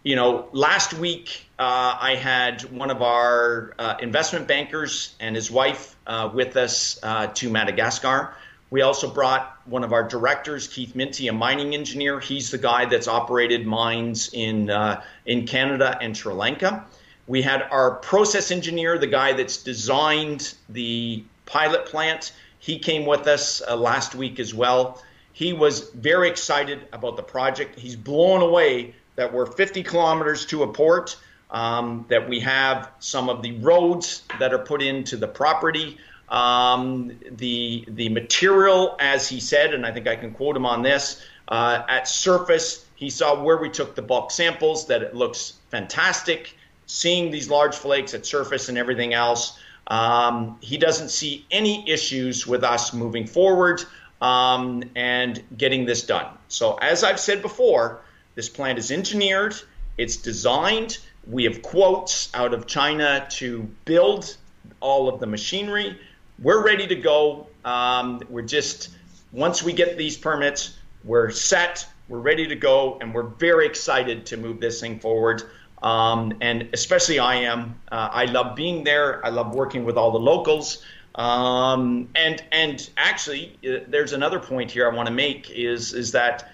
You 0.04 0.16
know, 0.16 0.48
last 0.52 0.94
week 0.94 1.46
uh, 1.60 1.98
I 2.00 2.16
had 2.16 2.63
one 2.72 2.90
of 2.90 3.02
our 3.02 3.74
uh, 3.78 3.96
investment 4.02 4.48
bankers 4.48 5.16
and 5.20 5.36
his 5.36 5.52
wife 5.52 5.96
uh, 6.06 6.30
with 6.34 6.58
us 6.58 7.00
uh, 7.04 7.28
to 7.28 7.50
Madagascar. 7.50 8.34
We 8.70 8.82
also 8.82 9.10
brought 9.10 9.58
one 9.66 9.84
of 9.86 9.94
our 9.94 10.04
directors, 10.04 10.68
Keith 10.68 10.96
Minty, 10.96 11.30
a 11.30 11.34
mining 11.34 11.74
engineer. 11.74 12.20
He's 12.20 12.52
the 12.52 12.58
guy 12.58 12.86
that's 12.86 13.08
operated 13.08 13.66
mines 13.66 14.30
in 14.34 14.70
uh, 14.70 15.02
in 15.26 15.48
Canada 15.48 15.98
and 16.02 16.16
Sri 16.16 16.34
Lanka. 16.34 16.86
We 17.28 17.42
had 17.42 17.62
our 17.72 17.92
process 17.92 18.52
engineer, 18.52 18.98
the 18.98 19.08
guy 19.08 19.34
that's 19.34 19.58
designed 19.62 20.56
the 20.70 21.24
pilot 21.46 21.86
plant. 21.86 22.34
He 22.60 22.80
came 22.80 23.06
with 23.06 23.28
us 23.28 23.62
uh, 23.68 23.76
last 23.76 24.16
week 24.16 24.40
as 24.40 24.54
well. 24.54 25.04
He 25.34 25.54
was 25.54 25.90
very 25.92 26.30
excited 26.30 26.88
about 26.94 27.16
the 27.18 27.24
project. 27.24 27.78
He's 27.78 27.96
blown 27.96 28.42
away 28.42 28.96
that 29.16 29.32
we're 29.32 29.46
50 29.46 29.84
kilometers 29.84 30.46
to 30.48 30.63
a 30.63 30.68
port. 30.74 31.18
um, 31.50 32.06
that 32.10 32.28
we 32.28 32.40
have 32.42 32.92
some 33.00 33.30
of 33.30 33.42
the 33.42 33.54
roads 33.60 34.24
that 34.40 34.54
are 34.54 34.60
put 34.60 34.82
into 34.82 35.18
the 35.18 35.28
property. 35.28 35.98
Um, 36.30 37.18
the 37.32 37.86
the 37.88 38.10
material, 38.10 38.98
as 39.00 39.30
he 39.30 39.40
said, 39.40 39.74
and 39.74 39.86
I 39.86 39.92
think 39.94 40.08
I 40.08 40.16
can 40.18 40.34
quote 40.34 40.58
him 40.58 40.66
on 40.66 40.82
this, 40.82 41.22
uh, 41.48 41.84
at 41.88 42.08
surface, 42.08 42.86
he 42.96 43.10
saw 43.10 43.42
where 43.42 43.58
we 43.58 43.70
took 43.70 43.96
the 43.96 44.02
bulk 44.02 44.32
samples 44.32 44.88
that 44.88 45.02
it 45.02 45.16
looks 45.16 45.54
fantastic. 45.70 46.54
Seeing 46.88 47.32
these 47.32 47.50
large 47.50 47.76
flakes 47.76 48.13
at 48.13 48.26
surface 48.26 48.69
and 48.69 48.78
everything 48.78 49.13
else, 49.13 49.60
um, 49.88 50.58
he 50.62 50.78
doesn't 50.78 51.10
see 51.10 51.45
any 51.52 51.89
issues 51.89 52.47
with 52.47 52.63
us 52.63 52.93
moving 52.93 53.28
forward 53.28 53.82
um, 54.21 54.84
and 54.95 55.41
getting 55.58 55.86
this 55.86 56.04
done. 56.04 56.28
So, 56.47 56.76
as 56.76 57.04
I've 57.04 57.19
said 57.19 57.41
before, 57.41 58.02
this 58.36 58.50
plant 58.50 58.80
is 58.80 58.91
engineered, 58.91 59.56
it's 59.97 60.17
designed. 60.17 60.97
We 61.30 61.43
have 61.43 61.62
quotes 61.62 62.34
out 62.34 62.54
of 62.54 62.67
China 62.67 63.28
to 63.32 63.63
build 63.84 64.38
all 64.80 65.10
of 65.10 65.19
the 65.19 65.28
machinery. 65.28 66.00
We're 66.39 66.63
ready 66.63 66.88
to 66.88 66.95
go. 66.95 67.47
Um, 67.65 68.21
we're 68.30 68.43
just, 68.43 68.89
once 69.32 69.62
we 69.62 69.73
get 69.73 69.97
these 69.97 70.15
permits, 70.15 70.78
we're 71.04 71.32
set, 71.32 71.86
we're 72.08 72.19
ready 72.19 72.47
to 72.47 72.56
go, 72.56 72.97
and 73.02 73.13
we're 73.13 73.23
very 73.23 73.65
excited 73.65 74.26
to 74.28 74.38
move 74.38 74.60
this 74.60 74.80
thing 74.80 75.00
forward. 75.00 75.43
Um, 75.82 76.34
and 76.42 76.70
especially 76.74 77.20
I 77.20 77.36
am. 77.36 77.80
Uh, 77.92 78.10
I 78.12 78.26
love 78.26 78.56
being 78.56 78.84
there. 78.84 79.26
I 79.26 79.30
love 79.30 79.54
working 79.54 79.86
with 79.86 79.98
all 79.98 80.12
the 80.12 80.20
locals. 80.20 80.84
Um, 81.16 82.10
and 82.16 82.44
and 82.52 82.90
actually, 82.98 83.58
uh, 83.68 83.86
there's 83.88 84.13
another 84.13 84.40
point 84.40 84.70
here 84.72 84.90
I 84.90 84.96
want 84.96 85.08
to 85.08 85.13
make 85.13 85.50
is 85.50 85.94
is 85.94 86.12
that 86.12 86.52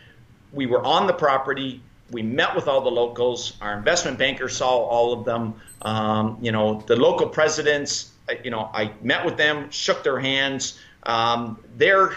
we 0.51 0.65
were 0.65 0.83
on 0.83 1.07
the 1.07 1.13
property. 1.13 1.81
We 2.11 2.21
met 2.21 2.55
with 2.55 2.67
all 2.67 2.81
the 2.81 2.91
locals. 2.91 3.53
Our 3.61 3.77
investment 3.77 4.17
banker 4.17 4.47
saw 4.47 4.69
all 4.69 5.13
of 5.13 5.25
them. 5.25 5.55
Um, 5.81 6.37
you 6.41 6.51
know, 6.51 6.81
the 6.87 6.95
local 6.95 7.27
presidents. 7.27 8.11
Uh, 8.29 8.35
you 8.43 8.51
know, 8.51 8.69
I 8.73 8.91
met 9.01 9.25
with 9.25 9.35
them, 9.35 9.69
shook 9.69 10.03
their 10.03 10.19
hands. 10.19 10.79
Um, 11.03 11.61
they're 11.75 12.13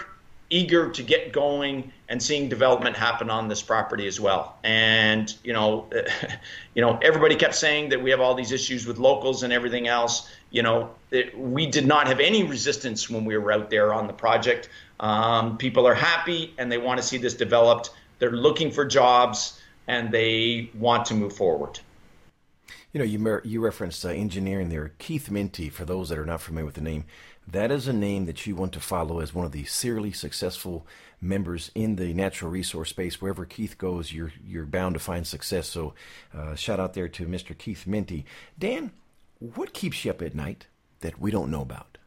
eager 0.49 0.89
to 0.89 1.03
get 1.03 1.33
going 1.33 1.91
and 2.09 2.21
seeing 2.21 2.47
development 2.47 2.95
happen 2.95 3.29
on 3.29 3.47
this 3.47 3.61
property 3.61 4.07
as 4.07 4.19
well. 4.19 4.57
And 4.63 5.33
you 5.43 5.53
know, 5.53 5.87
you 6.73 6.81
know, 6.81 6.97
everybody 7.01 7.35
kept 7.35 7.55
saying 7.55 7.89
that 7.89 8.01
we 8.01 8.11
have 8.11 8.21
all 8.21 8.33
these 8.33 8.51
issues 8.51 8.85
with 8.85 8.97
locals 8.97 9.43
and 9.43 9.51
everything 9.51 9.87
else. 9.87 10.29
You 10.51 10.63
know, 10.63 10.91
it, 11.11 11.37
we 11.37 11.67
did 11.67 11.85
not 11.85 12.07
have 12.07 12.19
any 12.19 12.43
resistance 12.43 13.09
when 13.09 13.25
we 13.25 13.37
were 13.37 13.51
out 13.51 13.69
there 13.69 13.93
on 13.93 14.07
the 14.07 14.13
project. 14.13 14.69
Um, 14.99 15.57
people 15.57 15.85
are 15.87 15.93
happy 15.93 16.53
and 16.57 16.71
they 16.71 16.77
want 16.77 16.99
to 16.99 17.05
see 17.05 17.17
this 17.17 17.33
developed. 17.33 17.91
They're 18.19 18.31
looking 18.31 18.71
for 18.71 18.85
jobs 18.85 19.61
and 19.87 20.11
they 20.11 20.69
want 20.73 21.05
to 21.07 21.13
move 21.13 21.33
forward. 21.33 21.79
You 22.93 22.99
know, 22.99 23.05
you 23.05 23.41
you 23.43 23.59
referenced 23.59 24.05
uh, 24.05 24.09
engineering 24.09 24.69
there. 24.69 24.93
Keith 24.97 25.29
Minty, 25.29 25.69
for 25.69 25.85
those 25.85 26.09
that 26.09 26.17
are 26.17 26.25
not 26.25 26.41
familiar 26.41 26.65
with 26.65 26.75
the 26.75 26.81
name, 26.81 27.05
that 27.49 27.71
is 27.71 27.87
a 27.87 27.93
name 27.93 28.25
that 28.25 28.45
you 28.45 28.55
want 28.55 28.73
to 28.73 28.79
follow 28.79 29.19
as 29.19 29.33
one 29.33 29.45
of 29.45 29.51
the 29.51 29.63
serially 29.65 30.11
successful 30.11 30.85
members 31.21 31.71
in 31.73 31.95
the 31.95 32.13
natural 32.13 32.51
resource 32.51 32.89
space. 32.89 33.21
Wherever 33.21 33.45
Keith 33.45 33.77
goes, 33.77 34.11
you're 34.11 34.33
you're 34.45 34.65
bound 34.65 34.95
to 34.95 34.99
find 34.99 35.25
success. 35.25 35.67
So, 35.67 35.93
uh, 36.33 36.55
shout 36.55 36.79
out 36.79 36.93
there 36.93 37.07
to 37.07 37.25
Mr. 37.25 37.57
Keith 37.57 37.87
Minty. 37.87 38.25
Dan, 38.59 38.91
what 39.39 39.73
keeps 39.73 40.03
you 40.03 40.11
up 40.11 40.21
at 40.21 40.35
night 40.35 40.67
that 40.99 41.19
we 41.19 41.31
don't 41.31 41.51
know 41.51 41.61
about? 41.61 41.97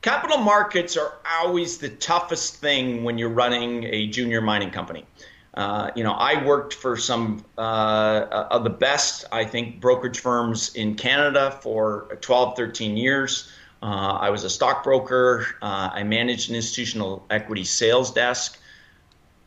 Capital 0.00 0.38
markets 0.38 0.96
are 0.96 1.14
always 1.40 1.78
the 1.78 1.88
toughest 1.88 2.56
thing 2.56 3.04
when 3.04 3.16
you're 3.16 3.30
running 3.30 3.84
a 3.84 4.06
junior 4.08 4.40
mining 4.40 4.70
company. 4.70 5.06
Uh, 5.54 5.90
you 5.94 6.02
know, 6.02 6.12
I 6.12 6.44
worked 6.44 6.74
for 6.74 6.96
some 6.96 7.44
uh, 7.56 8.46
of 8.50 8.64
the 8.64 8.70
best, 8.70 9.24
I 9.30 9.44
think, 9.44 9.80
brokerage 9.80 10.18
firms 10.18 10.74
in 10.74 10.96
Canada 10.96 11.58
for 11.62 12.18
12, 12.20 12.56
13 12.56 12.96
years. 12.96 13.50
Uh, 13.84 14.16
I 14.18 14.30
was 14.30 14.44
a 14.44 14.50
stockbroker. 14.50 15.46
Uh, 15.60 15.90
I 15.92 16.04
managed 16.04 16.48
an 16.48 16.56
institutional 16.56 17.26
equity 17.28 17.64
sales 17.64 18.14
desk. 18.14 18.58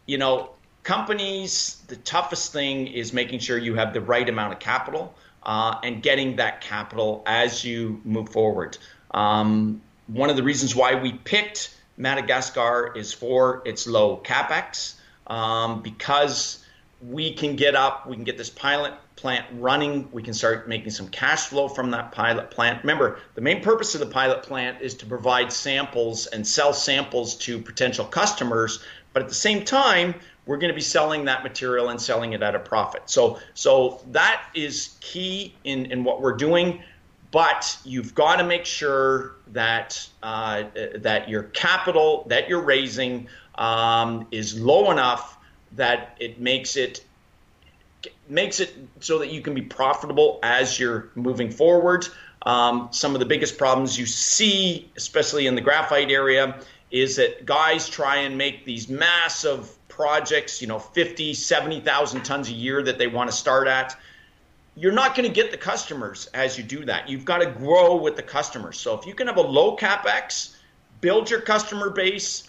You 0.06 0.20
know, 0.20 0.52
companies, 0.84 1.82
the 1.88 1.96
toughest 1.96 2.54
thing 2.54 2.86
is 2.86 3.14
making 3.14 3.40
sure 3.40 3.58
you 3.58 3.74
have 3.74 3.94
the 3.94 4.02
right 4.02 4.30
amount 4.30 4.54
of 4.54 4.60
capital 4.60 5.16
uh, 5.42 5.80
and 5.84 6.04
getting 6.04 6.36
that 6.36 6.62
capital 6.62 7.24
as 7.26 7.66
you 7.66 8.00
move 8.06 8.30
forward. 8.30 8.78
Um, 9.10 9.82
one 10.06 10.30
of 10.30 10.36
the 10.36 10.44
reasons 10.44 10.76
why 10.76 10.94
we 10.94 11.14
picked 11.14 11.76
Madagascar 11.98 12.94
is 12.96 13.12
for 13.12 13.64
its 13.66 13.88
low 13.88 14.18
capex 14.24 14.94
um, 15.26 15.82
because 15.82 16.64
we 17.02 17.34
can 17.34 17.56
get 17.56 17.76
up, 17.76 18.08
we 18.08 18.16
can 18.16 18.24
get 18.24 18.38
this 18.38 18.50
pilot 18.50 18.94
plant 19.16 19.46
running. 19.54 20.10
We 20.12 20.24
can 20.24 20.34
start 20.34 20.68
making 20.68 20.92
some 20.92 21.10
cash 21.10 21.48
flow 21.48 21.68
from 21.68 21.92
that 21.92 22.12
pilot 22.12 22.50
plant. 22.52 22.84
Remember, 22.84 23.20
the 23.36 23.42
main 23.42 23.62
purpose 23.62 23.94
of 23.94 24.00
the 24.00 24.08
pilot 24.08 24.44
plant 24.44 24.82
is 24.82 24.96
to 24.96 25.06
provide 25.06 25.52
samples 25.52 26.28
and 26.28 26.46
sell 26.46 26.74
samples 26.74 27.36
to 27.36 27.60
potential 27.60 28.06
customers. 28.06 28.84
But 29.14 29.24
at 29.24 29.30
the 29.30 29.36
same 29.36 29.66
time, 29.66 30.16
we're 30.46 30.58
going 30.58 30.70
to 30.70 30.76
be 30.76 30.82
selling 30.82 31.26
that 31.26 31.44
material 31.44 31.90
and 31.90 32.02
selling 32.02 32.34
it 32.34 32.42
at 32.42 32.56
a 32.56 32.60
profit. 32.60 33.04
So, 33.06 33.40
so 33.54 34.02
that 34.12 34.44
is 34.56 34.98
key 35.02 35.56
in, 35.64 35.88
in 35.88 36.04
what 36.04 36.22
we're 36.22 36.38
doing. 36.38 36.82
But 37.32 37.78
you've 37.84 38.16
got 38.16 38.38
to 38.38 38.44
make 38.44 38.66
sure 38.66 39.36
that 39.48 40.08
uh, 40.24 40.64
that 40.96 41.28
your 41.28 41.44
capital 41.44 42.26
that 42.30 42.48
you're 42.48 42.62
raising 42.62 43.28
um, 43.56 44.28
is 44.32 44.60
low 44.60 44.92
enough 44.92 45.37
that 45.78 46.18
it 46.20 46.40
makes 46.40 46.76
it 46.76 47.04
makes 48.30 48.60
it 48.60 48.76
so 49.00 49.20
that 49.20 49.32
you 49.32 49.42
can 49.42 49.54
be 49.54 49.62
profitable 49.62 50.40
as 50.44 50.80
you're 50.80 51.10
moving 51.16 51.50
forward. 51.50 52.08
Um, 52.44 52.90
some 52.92 53.14
of 53.14 53.20
the 53.20 53.26
biggest 53.26 53.58
problems 53.58 53.98
you 53.98 54.06
see, 54.06 54.90
especially 54.96 55.48
in 55.48 55.56
the 55.56 55.62
graphite 55.62 56.12
area, 56.12 56.60
is 56.92 57.16
that 57.18 57.46
guys 57.46 57.90
try 57.90 58.18
and 58.18 58.38
make 58.38 58.66
these 58.66 58.88
massive 58.88 59.74
projects, 59.88 60.62
you 60.62 60.68
know, 60.68 60.80
50, 60.80 61.34
70,000 61.34 62.24
tons 62.24 62.50
a 62.50 62.54
year 62.54 62.84
that 62.84 62.98
they 62.98 63.08
want 63.08 63.30
to 63.30 63.36
start 63.36 63.68
at. 63.68 63.98
You're 64.76 64.94
not 64.94 65.16
going 65.16 65.28
to 65.28 65.34
get 65.34 65.52
the 65.52 65.58
customers 65.58 66.28
as 66.34 66.58
you 66.58 66.64
do 66.64 66.86
that. 66.86 67.10
You've 67.10 67.26
got 67.26 67.40
to 67.40 67.48
grow 67.48 67.96
with 67.96 68.16
the 68.16 68.24
customers. 68.24 68.80
So 68.80 68.98
if 68.98 69.08
you 69.08 69.16
can 69.16 69.28
have 69.28 69.38
a 69.38 69.42
low 69.42 69.76
capex, 69.76 70.56
build 71.02 71.30
your 71.30 71.42
customer 71.42 71.90
base, 71.90 72.48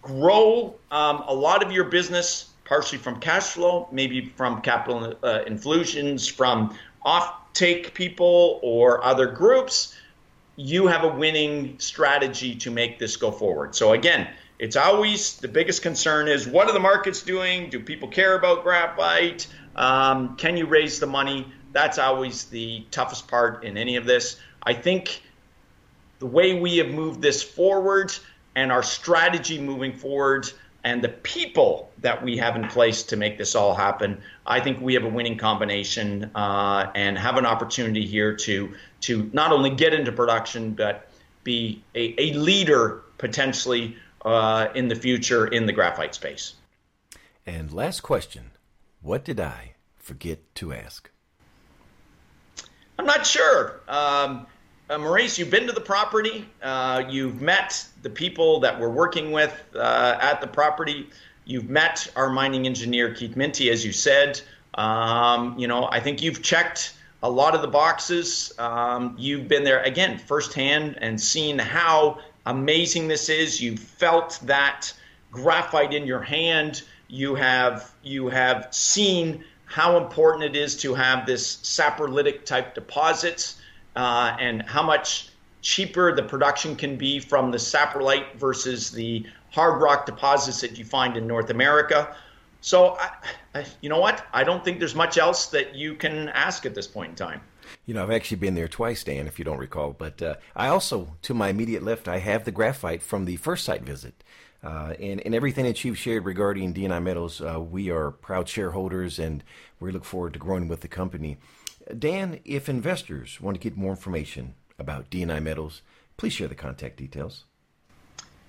grow 0.00 0.76
um, 0.90 1.24
a 1.26 1.34
lot 1.34 1.64
of 1.64 1.72
your 1.72 1.84
business 1.84 2.47
partially 2.68 2.98
from 2.98 3.18
cash 3.18 3.44
flow, 3.54 3.88
maybe 3.90 4.26
from 4.36 4.60
capital 4.60 5.14
uh, 5.22 5.40
infusions 5.46 6.28
from 6.28 6.76
off-take 7.02 7.94
people 7.94 8.60
or 8.62 9.02
other 9.02 9.26
groups, 9.26 9.96
you 10.56 10.86
have 10.86 11.02
a 11.02 11.08
winning 11.08 11.78
strategy 11.78 12.54
to 12.54 12.70
make 12.70 12.98
this 12.98 13.16
go 13.16 13.30
forward. 13.30 13.74
So 13.74 13.94
again, 13.94 14.28
it's 14.58 14.76
always 14.76 15.36
the 15.36 15.48
biggest 15.48 15.82
concern 15.82 16.28
is 16.28 16.46
what 16.46 16.68
are 16.68 16.72
the 16.72 16.80
markets 16.80 17.22
doing? 17.22 17.70
Do 17.70 17.80
people 17.80 18.08
care 18.08 18.36
about 18.36 18.64
graphite? 18.64 19.46
Um, 19.74 20.36
can 20.36 20.56
you 20.56 20.66
raise 20.66 21.00
the 21.00 21.06
money? 21.06 21.46
That's 21.72 21.98
always 21.98 22.44
the 22.44 22.84
toughest 22.90 23.28
part 23.28 23.64
in 23.64 23.78
any 23.78 23.96
of 23.96 24.04
this. 24.04 24.38
I 24.62 24.74
think 24.74 25.22
the 26.18 26.26
way 26.26 26.58
we 26.58 26.78
have 26.78 26.88
moved 26.88 27.22
this 27.22 27.42
forward 27.42 28.12
and 28.56 28.72
our 28.72 28.82
strategy 28.82 29.60
moving 29.60 29.92
forward 29.96 30.50
and 30.88 31.02
the 31.02 31.10
people 31.10 31.90
that 31.98 32.24
we 32.24 32.38
have 32.38 32.56
in 32.56 32.66
place 32.66 33.02
to 33.02 33.16
make 33.16 33.36
this 33.36 33.54
all 33.54 33.74
happen, 33.74 34.22
I 34.46 34.60
think 34.60 34.80
we 34.80 34.94
have 34.94 35.04
a 35.04 35.08
winning 35.08 35.36
combination 35.36 36.30
uh, 36.34 36.90
and 36.94 37.18
have 37.18 37.36
an 37.36 37.44
opportunity 37.44 38.06
here 38.06 38.34
to 38.36 38.74
to 39.02 39.30
not 39.34 39.52
only 39.52 39.68
get 39.68 39.92
into 39.92 40.12
production 40.12 40.72
but 40.72 41.10
be 41.44 41.82
a, 41.94 42.14
a 42.18 42.32
leader 42.32 43.02
potentially 43.18 43.96
uh, 44.24 44.68
in 44.74 44.88
the 44.88 44.94
future 44.94 45.46
in 45.46 45.66
the 45.66 45.74
graphite 45.74 46.14
space. 46.14 46.54
And 47.44 47.70
last 47.70 48.00
question: 48.00 48.52
What 49.02 49.26
did 49.26 49.38
I 49.38 49.74
forget 49.98 50.38
to 50.54 50.72
ask? 50.72 51.10
I'm 52.98 53.04
not 53.04 53.26
sure. 53.26 53.80
Um, 53.86 54.46
uh, 54.90 54.98
Maurice, 54.98 55.38
you've 55.38 55.50
been 55.50 55.66
to 55.66 55.72
the 55.72 55.80
property. 55.80 56.46
Uh, 56.62 57.04
you've 57.08 57.40
met 57.42 57.86
the 58.02 58.10
people 58.10 58.60
that 58.60 58.78
we're 58.80 58.88
working 58.88 59.32
with 59.32 59.52
uh, 59.74 60.18
at 60.20 60.40
the 60.40 60.46
property. 60.46 61.10
You've 61.44 61.68
met 61.68 62.10
our 62.16 62.30
mining 62.30 62.66
engineer, 62.66 63.12
Keith 63.14 63.36
Minty, 63.36 63.70
as 63.70 63.84
you 63.84 63.92
said. 63.92 64.40
Um, 64.74 65.58
you 65.58 65.66
know, 65.66 65.88
I 65.90 66.00
think 66.00 66.22
you've 66.22 66.42
checked 66.42 66.94
a 67.22 67.30
lot 67.30 67.54
of 67.54 67.62
the 67.62 67.68
boxes. 67.68 68.52
Um, 68.58 69.14
you've 69.18 69.48
been 69.48 69.64
there, 69.64 69.82
again, 69.82 70.18
firsthand 70.18 70.98
and 71.00 71.20
seen 71.20 71.58
how 71.58 72.20
amazing 72.46 73.08
this 73.08 73.28
is. 73.28 73.60
You've 73.60 73.80
felt 73.80 74.38
that 74.44 74.92
graphite 75.30 75.92
in 75.92 76.06
your 76.06 76.22
hand. 76.22 76.82
You 77.08 77.34
have, 77.34 77.92
you 78.02 78.28
have 78.28 78.68
seen 78.70 79.44
how 79.66 79.98
important 79.98 80.44
it 80.44 80.56
is 80.56 80.76
to 80.78 80.94
have 80.94 81.26
this 81.26 81.56
saprolitic 81.56 82.46
type 82.46 82.74
deposits 82.74 83.60
uh, 83.96 84.36
and 84.38 84.62
how 84.62 84.82
much 84.82 85.30
cheaper 85.62 86.14
the 86.14 86.22
production 86.22 86.76
can 86.76 86.96
be 86.96 87.18
from 87.18 87.50
the 87.50 87.58
saprolite 87.58 88.34
versus 88.36 88.90
the 88.90 89.26
hard 89.50 89.80
rock 89.82 90.06
deposits 90.06 90.60
that 90.60 90.78
you 90.78 90.84
find 90.84 91.16
in 91.16 91.26
North 91.26 91.50
America. 91.50 92.14
So, 92.60 92.96
I, 92.96 93.10
I, 93.54 93.64
you 93.80 93.88
know 93.88 94.00
what? 94.00 94.26
I 94.32 94.44
don't 94.44 94.64
think 94.64 94.78
there's 94.78 94.94
much 94.94 95.18
else 95.18 95.46
that 95.48 95.74
you 95.74 95.94
can 95.94 96.28
ask 96.30 96.66
at 96.66 96.74
this 96.74 96.86
point 96.86 97.10
in 97.10 97.16
time. 97.16 97.40
You 97.86 97.94
know, 97.94 98.02
I've 98.02 98.10
actually 98.10 98.38
been 98.38 98.54
there 98.54 98.68
twice, 98.68 99.04
Dan, 99.04 99.26
if 99.26 99.38
you 99.38 99.44
don't 99.44 99.58
recall. 99.58 99.92
But 99.92 100.22
uh, 100.22 100.34
I 100.56 100.68
also, 100.68 101.16
to 101.22 101.34
my 101.34 101.48
immediate 101.48 101.82
left, 101.82 102.08
I 102.08 102.18
have 102.18 102.44
the 102.44 102.50
graphite 102.50 103.02
from 103.02 103.24
the 103.24 103.36
first 103.36 103.64
site 103.64 103.82
visit. 103.82 104.24
Uh, 104.62 104.94
and, 104.98 105.20
and 105.24 105.34
everything 105.34 105.64
that 105.64 105.84
you've 105.84 105.98
shared 105.98 106.24
regarding 106.24 106.74
DNI 106.74 107.02
Metals, 107.02 107.40
uh, 107.40 107.60
we 107.60 107.90
are 107.90 108.10
proud 108.10 108.48
shareholders 108.48 109.18
and 109.18 109.44
we 109.78 109.92
look 109.92 110.04
forward 110.04 110.32
to 110.32 110.38
growing 110.38 110.66
with 110.66 110.80
the 110.80 110.88
company. 110.88 111.36
Dan, 111.96 112.40
if 112.44 112.68
investors 112.68 113.40
want 113.40 113.54
to 113.54 113.60
get 113.60 113.76
more 113.76 113.90
information 113.90 114.54
about 114.78 115.10
DNI 115.10 115.42
Metals, 115.42 115.82
please 116.16 116.32
share 116.32 116.48
the 116.48 116.54
contact 116.54 116.96
details. 116.96 117.44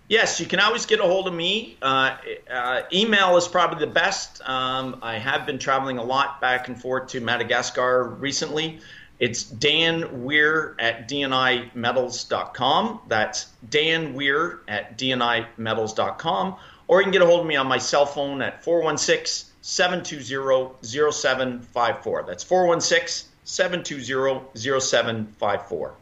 Yes, 0.10 0.40
you 0.40 0.48
can 0.48 0.60
always 0.60 0.88
get 0.88 1.00
a 1.00 1.04
hold 1.04 1.28
of 1.28 1.34
me. 1.36 1.78
Uh, 1.82 2.18
uh, 2.52 2.82
email 2.92 3.38
is 3.38 3.48
probably 3.48 3.86
the 3.86 3.92
best. 3.92 4.42
Um, 4.48 4.98
I 5.04 5.20
have 5.20 5.46
been 5.46 5.60
traveling 5.60 6.00
a 6.00 6.04
lot 6.04 6.42
back 6.42 6.68
and 6.68 6.82
forth 6.82 7.10
to 7.10 7.22
Madagascar 7.22 8.04
recently. 8.04 8.80
It's 9.20 9.44
Dan 9.44 10.24
Weir 10.24 10.76
at 10.80 11.08
dnimetals.com. 11.08 13.02
That's 13.08 13.46
Dan 13.70 14.14
Weir 14.16 14.62
at 14.68 14.98
dnimetals.com. 14.98 16.56
Or 16.88 17.00
you 17.00 17.04
can 17.04 17.12
get 17.12 17.22
a 17.22 17.28
hold 17.28 17.42
of 17.42 17.46
me 17.46 17.56
on 17.56 17.68
my 17.68 17.78
cell 17.78 18.08
phone 18.08 18.42
at 18.42 18.64
416 18.64 19.52
720 19.62 20.74
0754. 20.82 22.24
That's 22.24 22.44
416 22.44 23.29
720 23.50 24.80
0754. 24.80 25.96